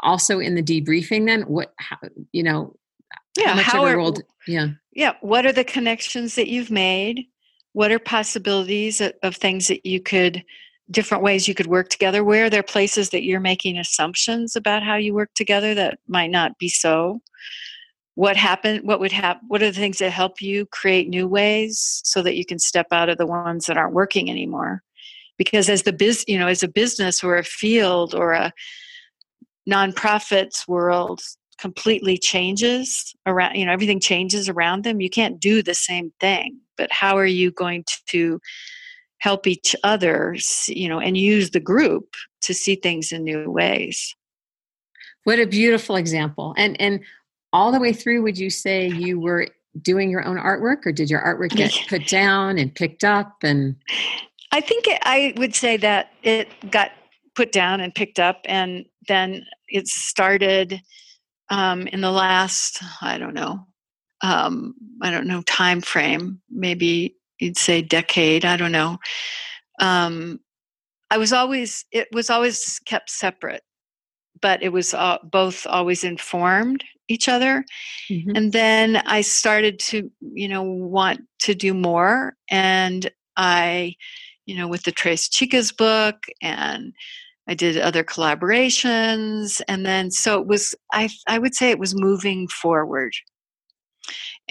[0.00, 1.42] also in the debriefing then?
[1.42, 1.98] What how,
[2.32, 2.76] you know,
[3.36, 4.68] yeah, how much how of are- role d- yeah.
[4.92, 7.26] yeah what are the connections that you've made
[7.72, 10.44] what are possibilities of, of things that you could
[10.90, 12.24] different ways you could work together.
[12.24, 16.30] Where are there places that you're making assumptions about how you work together that might
[16.30, 17.20] not be so?
[18.16, 22.00] What happened what would happen what are the things that help you create new ways
[22.04, 24.82] so that you can step out of the ones that aren't working anymore?
[25.38, 28.52] Because as the biz you know as a business or a field or a
[29.68, 31.20] nonprofits world
[31.58, 35.00] completely changes around you know everything changes around them.
[35.00, 38.40] You can't do the same thing but how are you going to
[39.20, 44.14] help each other you know and use the group to see things in new ways
[45.24, 46.54] What a beautiful example.
[46.56, 47.00] And and
[47.52, 49.48] all the way through would you say you were
[49.82, 53.76] doing your own artwork or did your artwork get put down and picked up and
[54.52, 56.90] i think it, i would say that it got
[57.36, 60.82] put down and picked up and then it started
[61.50, 63.64] um, in the last i don't know
[64.22, 68.98] um, i don't know time frame maybe you'd say decade i don't know.
[69.80, 70.40] Um,
[71.10, 73.62] i was always it was always kept separate
[74.42, 77.64] but it was uh, both always informed each other.
[78.10, 78.36] Mhm.
[78.36, 83.94] and then i started to you know want to do more and i
[84.46, 86.92] you know with the Tres Chicas book and
[87.48, 91.94] i did other collaborations and then so it was i i would say it was
[92.00, 93.12] moving forward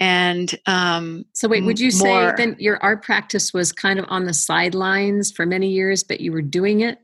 [0.00, 4.24] and um So wait, would you say then your art practice was kind of on
[4.24, 6.98] the sidelines for many years, but you were doing it,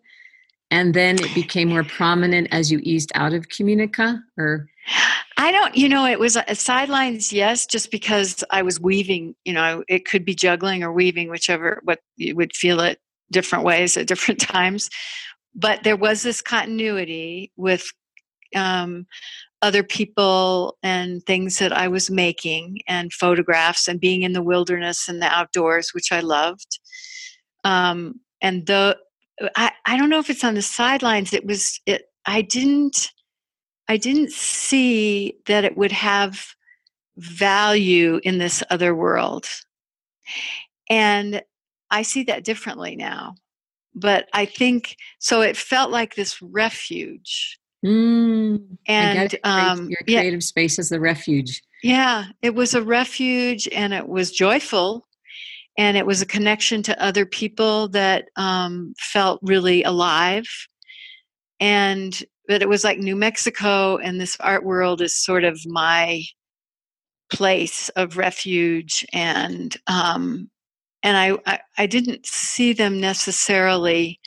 [0.70, 4.68] and then it became more prominent as you eased out of Communica, or
[5.36, 9.52] I don't, you know, it was a sidelines, yes, just because I was weaving, you
[9.52, 12.98] know, it could be juggling or weaving, whichever, what you would feel it
[13.30, 14.88] different ways at different times.
[15.54, 17.84] But there was this continuity with
[18.54, 19.06] um,
[19.62, 25.08] other people and things that I was making and photographs and being in the wilderness
[25.08, 26.78] and the outdoors, which I loved.
[27.64, 28.98] Um, and the,
[29.56, 31.32] I, I don't know if it's on the sidelines.
[31.32, 33.12] It was, it, I didn't,
[33.88, 36.46] I didn't see that it would have
[37.16, 39.46] value in this other world.
[40.90, 41.42] And
[41.90, 43.36] I see that differently now.
[43.94, 47.58] But I think so it felt like this refuge.
[47.86, 49.40] Mm, And it.
[49.44, 51.62] um your yeah, creative space is the refuge.
[51.82, 55.06] yeah, it was a refuge and it was joyful
[55.78, 60.46] and it was a connection to other people that um, felt really alive.
[61.60, 62.18] And
[62.48, 66.22] but it was like New Mexico and this art world is sort of my
[67.32, 70.50] place of refuge and um,
[71.02, 74.18] and I, I I didn't see them necessarily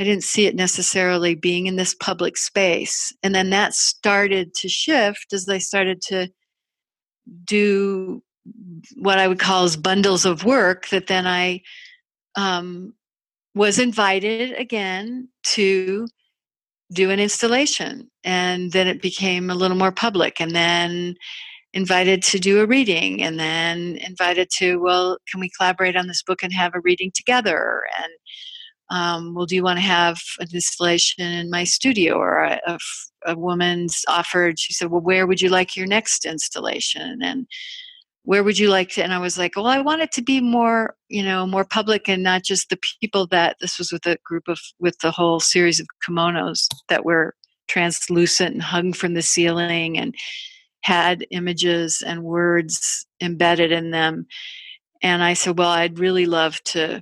[0.00, 3.14] I didn't see it necessarily being in this public space.
[3.22, 6.30] And then that started to shift as they started to
[7.44, 8.22] do
[8.96, 11.60] what I would call as bundles of work that then I
[12.34, 12.94] um,
[13.54, 16.08] was invited again to
[16.94, 18.10] do an installation.
[18.24, 20.40] And then it became a little more public.
[20.40, 21.14] And then
[21.74, 26.20] invited to do a reading and then invited to well can we collaborate on this
[26.20, 28.12] book and have a reading together and
[28.90, 32.58] um, well do you want to have an installation in my studio or
[33.26, 37.20] a woman's offered she said well where would you like your next installation?
[37.22, 37.46] And
[38.24, 39.02] where would you like to?
[39.02, 42.08] And i was like well i want it to be more you know more public
[42.08, 45.40] and not just the people that this was with a group of with the whole
[45.40, 47.34] series of kimonos that were
[47.68, 50.14] translucent and hung from the ceiling and
[50.82, 54.26] had images and words embedded in them.
[55.02, 57.00] And i said well i'd really love to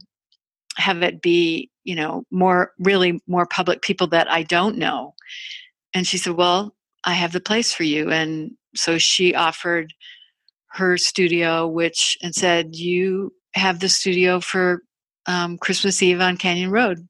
[0.78, 5.14] have it be you know more really more public people that i don't know
[5.94, 9.92] and she said well i have the place for you and so she offered
[10.72, 14.82] her studio which and said you have the studio for
[15.26, 17.08] um, christmas eve on canyon road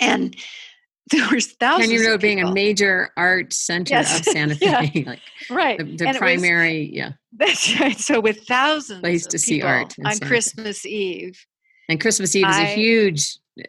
[0.00, 0.36] and
[1.10, 4.20] there was thousands Canyon Road being a major art center Yes.
[4.20, 4.82] of Santa Yeah.
[4.86, 5.20] Fe, like
[5.50, 7.12] right the, the it was- primary, yeah.
[7.32, 7.98] That's right.
[7.98, 11.44] So with thousands Place of to see art on Christmas Eve,
[11.90, 13.64] And Christmas Eve is a huge uh,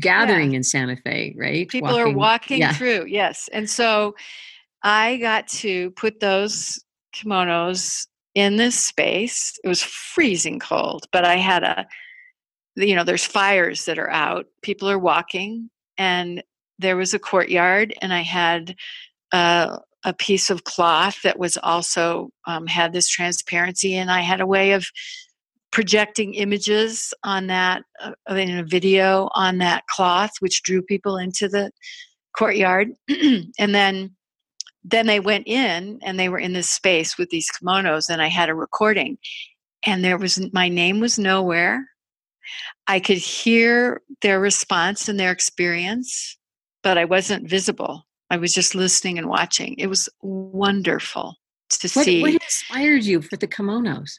[0.00, 1.68] gathering in Santa Fe, right?
[1.68, 2.72] people are walking yeah.
[2.72, 3.06] through.
[3.06, 4.16] Yes, and so
[4.82, 6.82] I got to put those
[7.14, 9.56] kimonos in this space.
[9.62, 11.86] It was freezing cold, but I had a,
[12.74, 14.46] you know, there's fires that are out.
[14.62, 16.42] People are walking, and
[16.80, 18.74] there was a courtyard, and I had.
[19.32, 24.40] Uh, a piece of cloth that was also um, had this transparency and i had
[24.40, 24.86] a way of
[25.76, 31.50] projecting images on that uh, in a video on that cloth which drew people into
[31.50, 31.70] the
[32.34, 32.88] courtyard.
[33.58, 34.16] And then
[34.84, 38.28] then they went in and they were in this space with these kimonos and i
[38.28, 39.18] had a recording.
[39.84, 41.84] And there was my name was nowhere.
[42.86, 46.38] I could hear their response and their experience
[46.82, 48.06] but i wasn't visible.
[48.30, 49.74] I was just listening and watching.
[49.76, 51.36] It was wonderful
[51.68, 54.18] to what, see what inspired you for the kimonos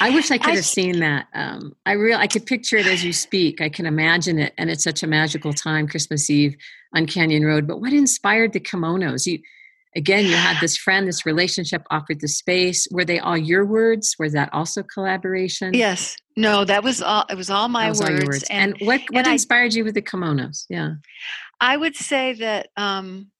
[0.00, 1.26] I wish I could I, have seen that.
[1.34, 3.60] Um, I real I could picture it as you speak.
[3.60, 6.56] I can imagine it, and it's such a magical time, Christmas Eve
[6.94, 7.66] on Canyon Road.
[7.66, 9.26] But what inspired the kimonos?
[9.26, 9.40] You
[9.96, 12.88] again, you had this friend, this relationship offered the space.
[12.90, 14.16] Were they all your words?
[14.18, 15.74] Was that also collaboration?
[15.74, 16.16] Yes.
[16.36, 17.24] No, that was all.
[17.28, 18.20] It was all my was words.
[18.22, 18.44] All words.
[18.50, 20.64] And, and, what what and inspired I, you with the kimonos?
[20.68, 20.94] Yeah.
[21.60, 23.30] I would say that um,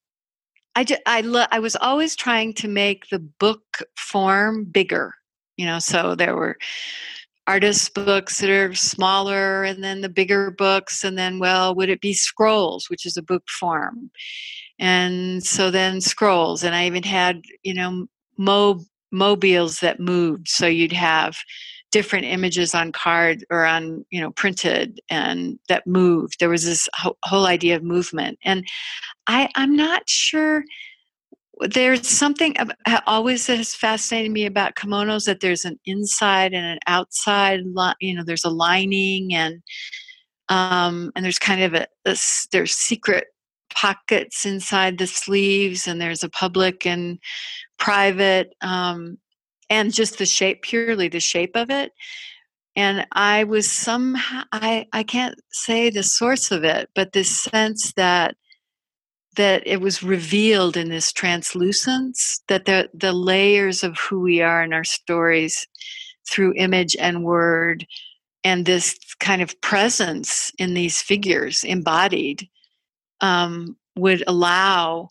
[0.75, 5.15] I just, I lo- I was always trying to make the book form bigger.
[5.57, 6.57] You know, so there were
[7.47, 12.01] artist books that are smaller and then the bigger books and then well would it
[12.01, 14.11] be scrolls which is a book form?
[14.79, 18.07] And so then scrolls and i even had you know
[18.39, 21.37] mo- mobiles that moved so you'd have
[21.95, 26.41] different images on card or on you know printed and that moved.
[26.41, 28.37] There was this ho- whole idea of movement.
[28.45, 28.67] And
[29.29, 30.65] i i'm not sure
[31.61, 32.57] there's something
[33.07, 37.61] always that has fascinated me about kimonos that there's an inside and an outside
[38.01, 39.63] you know there's a lining and
[40.49, 42.17] um and there's kind of a, a
[42.53, 43.27] there's secret
[43.75, 47.19] pockets inside the sleeves and there's a public and
[47.79, 49.19] private um,
[49.69, 51.93] and just the shape purely the shape of it.
[52.77, 57.93] And i was somehow i i can't say the source of it but this sense
[57.93, 58.37] that
[59.37, 64.63] that it was revealed in this translucence that the the layers of who we are
[64.63, 65.67] in our stories
[66.29, 67.87] through image and word
[68.45, 72.49] and this kind of presence in these figures embodied
[73.21, 75.11] um, would allow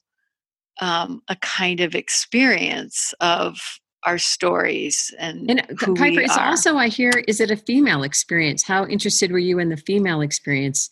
[0.81, 3.57] um, a kind of experience of
[4.05, 6.47] our stories and, and who Piper, we it's are.
[6.47, 8.63] also I hear is it a female experience?
[8.63, 10.89] How interested were you in the female experience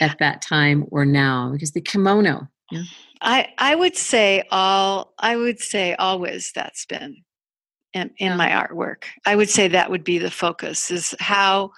[0.00, 1.50] at that time or now?
[1.52, 2.48] Because the kimono.
[2.70, 2.82] Yeah.
[3.20, 7.24] I I would say all I would say always that's been
[7.94, 8.36] in, in yeah.
[8.36, 9.04] my artwork.
[9.26, 11.72] I would say that would be the focus is how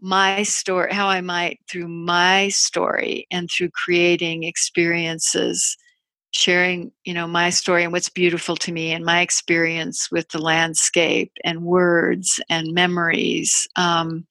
[0.00, 5.76] my story, how I might, through my story and through creating experiences,
[6.32, 10.42] sharing, you know, my story and what's beautiful to me and my experience with the
[10.42, 13.66] landscape and words and memories.
[13.76, 14.26] Um,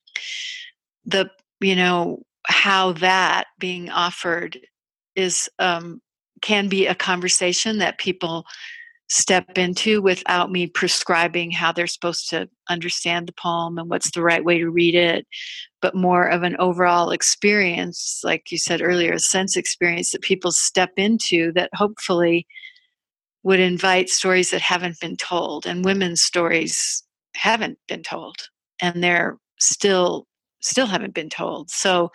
[1.06, 1.30] the,
[1.60, 4.60] you know, how that being offered
[5.16, 6.02] is um,
[6.42, 8.46] can be a conversation that people
[9.10, 14.22] step into without me prescribing how they're supposed to understand the poem and what's the
[14.22, 15.28] right way to read it,
[15.82, 20.52] but more of an overall experience, like you said earlier, a sense experience that people
[20.52, 22.48] step into that hopefully
[23.44, 25.68] would invite stories that haven't been told.
[25.68, 27.04] And women's stories
[27.36, 28.38] haven't been told,
[28.82, 30.26] and they're still
[30.62, 31.70] still haven't been told.
[31.70, 32.10] So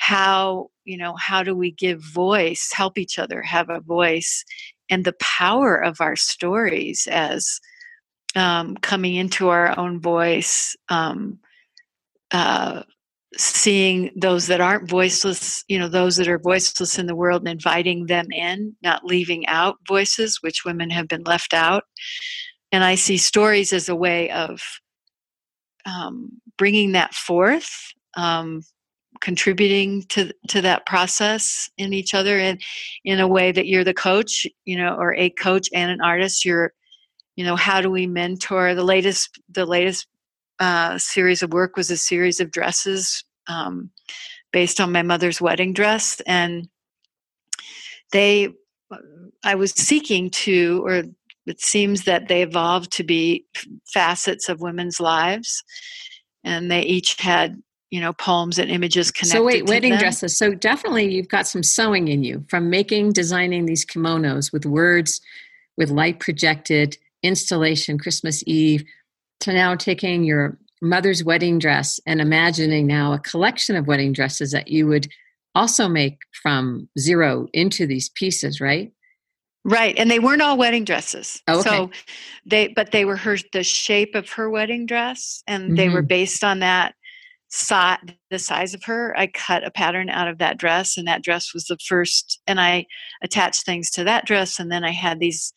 [0.00, 4.44] how you know how do we give voice help each other have a voice
[4.90, 7.60] and the power of our stories as
[8.36, 11.38] um, coming into our own voice, um,
[12.32, 12.82] uh,
[13.36, 17.48] seeing those that aren't voiceless, you know, those that are voiceless in the world and
[17.48, 21.84] inviting them in, not leaving out voices, which women have been left out.
[22.72, 24.60] And I see stories as a way of
[25.86, 28.62] um, bringing that forth, um,
[29.20, 32.60] contributing to to that process in each other and
[33.04, 36.44] in a way that you're the coach you know or a coach and an artist
[36.44, 36.72] you're
[37.40, 38.74] you know how do we mentor?
[38.74, 40.06] The latest the latest
[40.58, 43.90] uh, series of work was a series of dresses um,
[44.52, 46.68] based on my mother's wedding dress and
[48.12, 48.50] they
[49.42, 51.04] i was seeking to or
[51.46, 53.46] it seems that they evolved to be
[53.86, 55.64] facets of women's lives
[56.44, 57.56] and they each had
[57.90, 60.00] you know poems and images connected so wait wedding them.
[60.00, 64.64] dresses so definitely you've got some sewing in you from making designing these kimonos with
[64.64, 65.20] words
[65.76, 68.84] with light projected installation christmas eve
[69.40, 74.52] to now taking your mother's wedding dress and imagining now a collection of wedding dresses
[74.52, 75.08] that you would
[75.54, 78.92] also make from zero into these pieces right
[79.64, 81.68] right and they weren't all wedding dresses oh, okay.
[81.68, 81.90] so
[82.46, 85.74] they but they were her the shape of her wedding dress and mm-hmm.
[85.74, 86.06] they were mm-hmm.
[86.06, 86.94] based on that
[87.50, 87.96] saw
[88.30, 91.52] the size of her i cut a pattern out of that dress and that dress
[91.52, 92.86] was the first and i
[93.22, 95.52] attached things to that dress and then i had these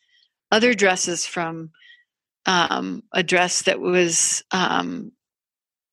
[0.50, 1.70] other dresses from
[2.46, 5.12] um, a dress that was um,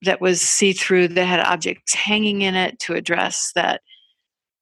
[0.01, 3.81] that was see through that had objects hanging in it to a dress that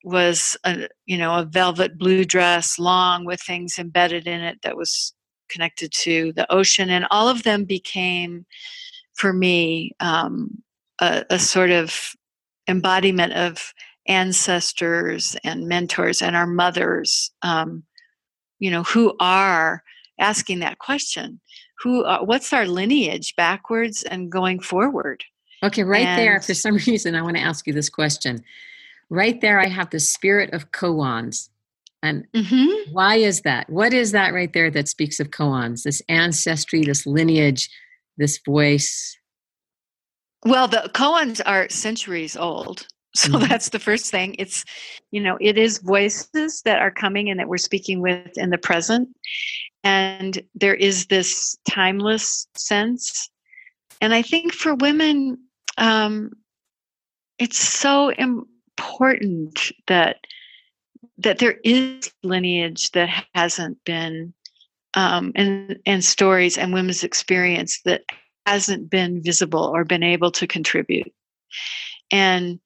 [0.04, 4.78] was a you know a velvet blue dress long with things embedded in it that
[4.78, 5.14] was
[5.50, 8.46] connected to the ocean and all of them became
[9.16, 10.62] for me um,
[11.02, 12.16] a, a sort of
[12.68, 13.74] embodiment of
[14.08, 17.84] ancestors and mentors and our mothers um,
[18.60, 19.84] you know who are
[20.20, 21.40] asking that question.
[21.80, 25.24] Who uh, what's our lineage backwards and going forward?
[25.64, 28.44] Okay right and, there for some reason i want to ask you this question.
[29.10, 31.50] Right there i have the spirit of koans.
[32.02, 32.94] And mm-hmm.
[32.94, 33.70] why is that?
[33.70, 35.84] What is that right there that speaks of koans?
[35.84, 37.70] This ancestry this lineage
[38.18, 39.18] this voice
[40.46, 43.48] well the koans are centuries old so mm-hmm.
[43.48, 44.64] that's the first thing it's
[45.12, 48.58] you know it is voices that are coming and that we're speaking with in the
[48.58, 49.10] present
[49.84, 53.30] and there is this timeless sense
[54.00, 55.38] and i think for women
[55.78, 56.32] um,
[57.40, 60.18] it's so important that
[61.18, 64.34] that there is lineage that hasn't been
[64.94, 68.04] um, and and stories and women's experience that
[68.50, 71.14] hasn't been visible or been able to contribute.
[72.12, 72.60] And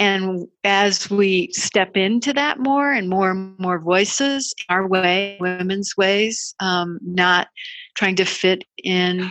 [0.00, 5.96] and as we step into that more and more and more voices our way women's
[5.96, 7.48] ways um, not
[7.96, 9.28] trying to fit in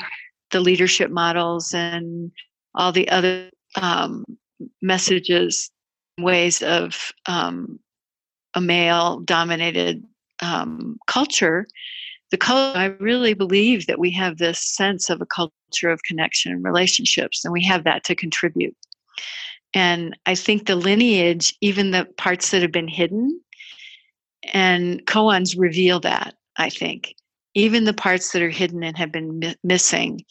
[0.51, 2.31] the leadership models and
[2.75, 3.49] all the other
[3.81, 4.25] um,
[4.81, 5.71] messages
[6.19, 7.79] ways of um,
[8.53, 10.03] a male dominated
[10.41, 11.65] um, culture
[12.31, 16.51] the culture i really believe that we have this sense of a culture of connection
[16.51, 18.75] and relationships and we have that to contribute
[19.73, 23.39] and I think the lineage, even the parts that have been hidden,
[24.53, 27.13] and koans reveal that, I think.
[27.53, 30.21] Even the parts that are hidden and have been mi- missing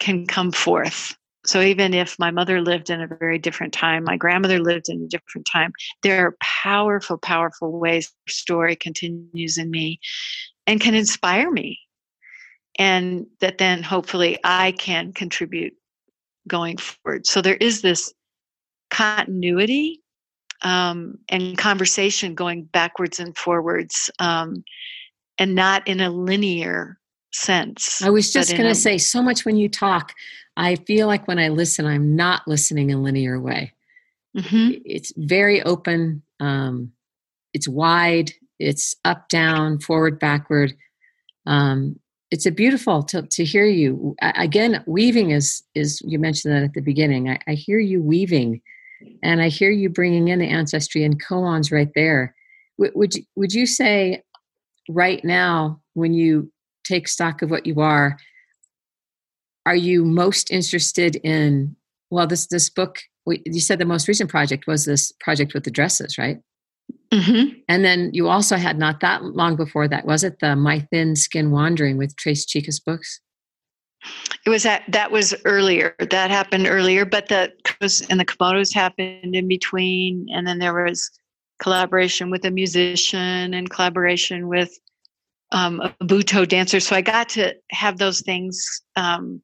[0.00, 1.16] can come forth.
[1.44, 5.02] So even if my mother lived in a very different time, my grandmother lived in
[5.02, 10.00] a different time, there are powerful, powerful ways story continues in me
[10.66, 11.80] and can inspire me.
[12.78, 15.74] And that then hopefully I can contribute
[16.46, 17.26] going forward.
[17.26, 18.12] So there is this
[18.90, 20.02] continuity
[20.62, 24.64] um, and conversation going backwards and forwards um,
[25.38, 26.98] and not in a linear
[27.32, 28.02] sense.
[28.02, 30.12] I was just going to say so much when you talk.
[30.56, 33.72] I feel like when I listen, I'm not listening in a linear way.
[34.36, 34.80] Mm-hmm.
[34.84, 36.22] It's very open.
[36.40, 36.92] Um,
[37.52, 38.32] it's wide.
[38.58, 40.74] It's up, down, forward, backward.
[41.46, 41.98] Um,
[42.30, 44.82] it's a beautiful to, to hear you again.
[44.86, 47.30] Weaving is is you mentioned that at the beginning.
[47.30, 48.60] I, I hear you weaving
[49.22, 52.34] and I hear you bringing in the ancestry and koans right there.
[52.78, 54.22] W- would you, would you say
[54.88, 56.50] right now, when you
[56.84, 58.18] take stock of what you are,
[59.64, 61.76] are you most interested in?
[62.10, 65.70] Well, this this book you said the most recent project was this project with the
[65.70, 66.38] dresses, right?
[67.12, 67.58] Mm-hmm.
[67.68, 71.16] And then you also had not that long before that, was it the My Thin
[71.16, 73.20] Skin Wandering with Tres Chicas books?
[74.44, 75.94] It was that that was earlier.
[76.10, 77.52] That happened earlier, but the
[78.10, 81.10] and the kimonos happened in between, and then there was
[81.58, 84.78] collaboration with a musician and collaboration with
[85.52, 86.80] um, a butoh dancer.
[86.80, 89.40] So I got to have those things um,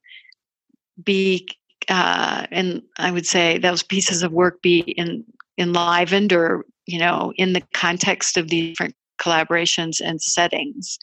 [1.02, 1.48] be,
[1.88, 5.24] uh, and I would say those pieces of work be in,
[5.58, 10.98] enlivened or you know in the context of the different collaborations and settings.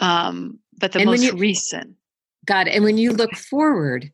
[0.00, 1.96] Um, but the and most you, recent
[2.46, 4.10] God, and when you look forward,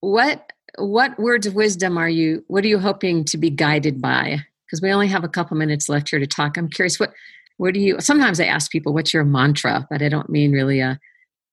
[0.00, 4.40] what what words of wisdom are you what are you hoping to be guided by?
[4.66, 6.56] Because we only have a couple minutes left here to talk.
[6.56, 7.12] I'm curious what
[7.58, 10.80] what do you sometimes I ask people what's your mantra, but I don't mean really
[10.80, 10.98] a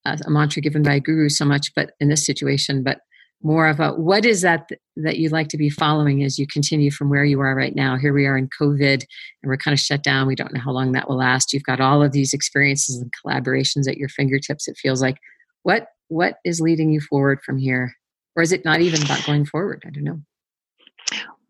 [0.04, 3.00] a, a mantra given by a guru so much, but in this situation, but
[3.42, 6.90] more of a what is that that you'd like to be following as you continue
[6.90, 7.96] from where you are right now?
[7.96, 10.26] Here we are in covid and we're kind of shut down.
[10.26, 11.52] We don't know how long that will last.
[11.52, 15.16] You've got all of these experiences and collaborations at your fingertips it feels like.
[15.62, 17.94] What what is leading you forward from here?
[18.36, 19.82] Or is it not even about going forward?
[19.86, 20.20] I don't know.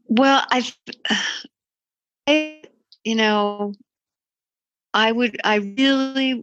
[0.08, 0.64] Well i
[2.26, 2.62] i
[3.04, 3.72] you know
[4.92, 6.42] i would i really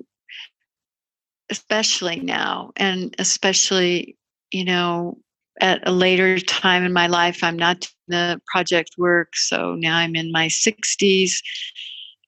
[1.50, 4.18] especially now and especially
[4.52, 5.18] you know
[5.62, 10.16] at a later time in my life i'm not the project work so now i'm
[10.16, 11.32] in my 60s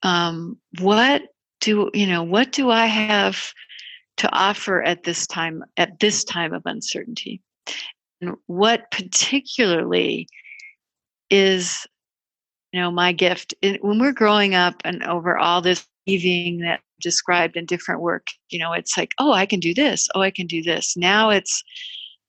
[0.02, 1.22] um, what
[1.60, 3.52] do you know what do i have
[4.20, 7.40] to offer at this time at this time of uncertainty?
[8.20, 10.28] And what particularly
[11.30, 11.86] is
[12.72, 13.54] you know my gift?
[13.80, 18.58] When we're growing up and over all this weaving that described in different work you
[18.58, 20.06] know it's like oh i can do this.
[20.14, 20.98] Oh i can do this.
[20.98, 21.64] Now it's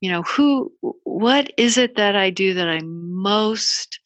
[0.01, 0.73] you know, who,
[1.03, 3.99] what is it that I do that I most,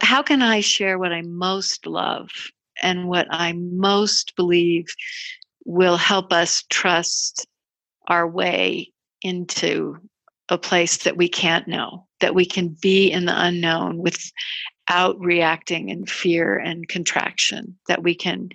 [0.00, 2.30] how can I share what I most love
[2.82, 4.86] and what I most believe
[5.66, 7.46] will help us trust
[8.08, 8.92] our way
[9.22, 9.98] into
[10.48, 15.88] a place that we can't know, that we can be in the unknown without reacting
[15.88, 18.48] in fear and contraction, that we can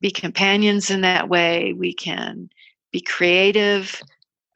[0.00, 2.48] be companions in that way, we can
[2.92, 4.00] be creative.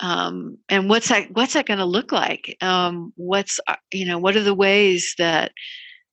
[0.01, 4.19] Um, and what's that what's that going to look like um, what's uh, you know
[4.19, 5.53] what are the ways that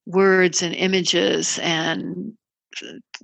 [0.05, 2.33] words and images and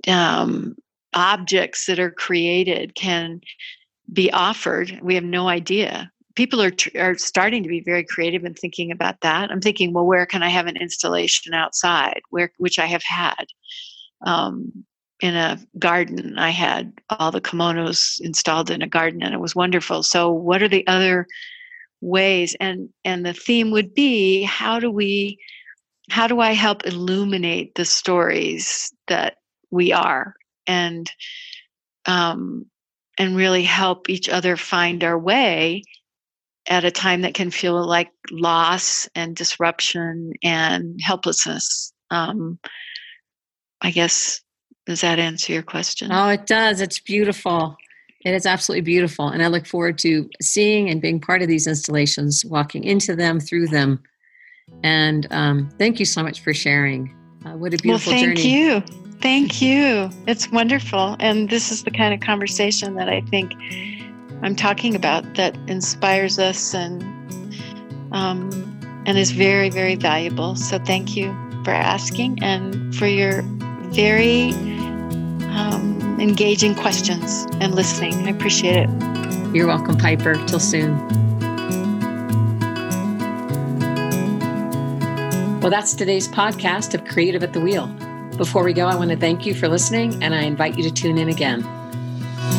[0.06, 0.76] um,
[1.14, 3.40] objects that are created can
[4.12, 4.98] be offered.
[5.02, 6.10] We have no idea.
[6.36, 9.50] People are are starting to be very creative and thinking about that.
[9.50, 12.20] I'm thinking, well, where can I have an installation outside?
[12.30, 13.46] Where which I have had.
[14.26, 14.84] Um,
[15.20, 16.38] in a garden.
[16.38, 20.02] I had all the kimonos installed in a garden and it was wonderful.
[20.02, 21.26] So what are the other
[22.00, 25.38] ways and and the theme would be how do we
[26.10, 29.36] how do I help illuminate the stories that
[29.70, 30.34] we are
[30.66, 31.10] and
[32.06, 32.66] um,
[33.18, 35.82] and really help each other find our way
[36.68, 41.92] at a time that can feel like loss and disruption and helplessness.
[42.10, 42.58] Um,
[43.82, 44.40] I guess
[44.90, 46.10] does that answer your question?
[46.10, 46.80] Oh, it does.
[46.80, 47.76] It's beautiful.
[48.24, 51.68] It is absolutely beautiful, and I look forward to seeing and being part of these
[51.68, 54.02] installations, walking into them, through them.
[54.82, 57.14] And um, thank you so much for sharing.
[57.46, 58.52] Uh, what a beautiful well, thank journey.
[58.52, 58.80] you.
[59.20, 60.10] Thank you.
[60.26, 61.14] It's wonderful.
[61.20, 63.52] And this is the kind of conversation that I think
[64.42, 67.00] I'm talking about that inspires us and
[68.10, 68.50] um,
[69.06, 70.56] and is very, very valuable.
[70.56, 71.30] So thank you
[71.62, 73.42] for asking and for your
[73.92, 74.52] very
[76.20, 78.26] engaging questions and listening.
[78.26, 79.54] I appreciate it.
[79.54, 80.34] You're welcome, Piper.
[80.46, 80.98] Till soon.
[85.60, 87.86] Well, that's today's podcast of Creative at the Wheel.
[88.36, 90.90] Before we go, I want to thank you for listening and I invite you to
[90.90, 91.60] tune in again.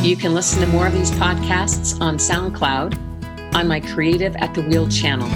[0.04, 4.62] You can listen to more of these podcasts on SoundCloud on my Creative at the
[4.62, 5.30] Wheel channel.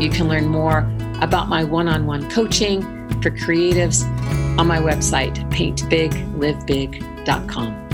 [0.00, 0.78] You can learn more
[1.20, 2.82] about my one on one coaching
[3.22, 4.04] for creatives
[4.58, 5.36] on my website,
[7.30, 7.89] paintbiglivebig.com.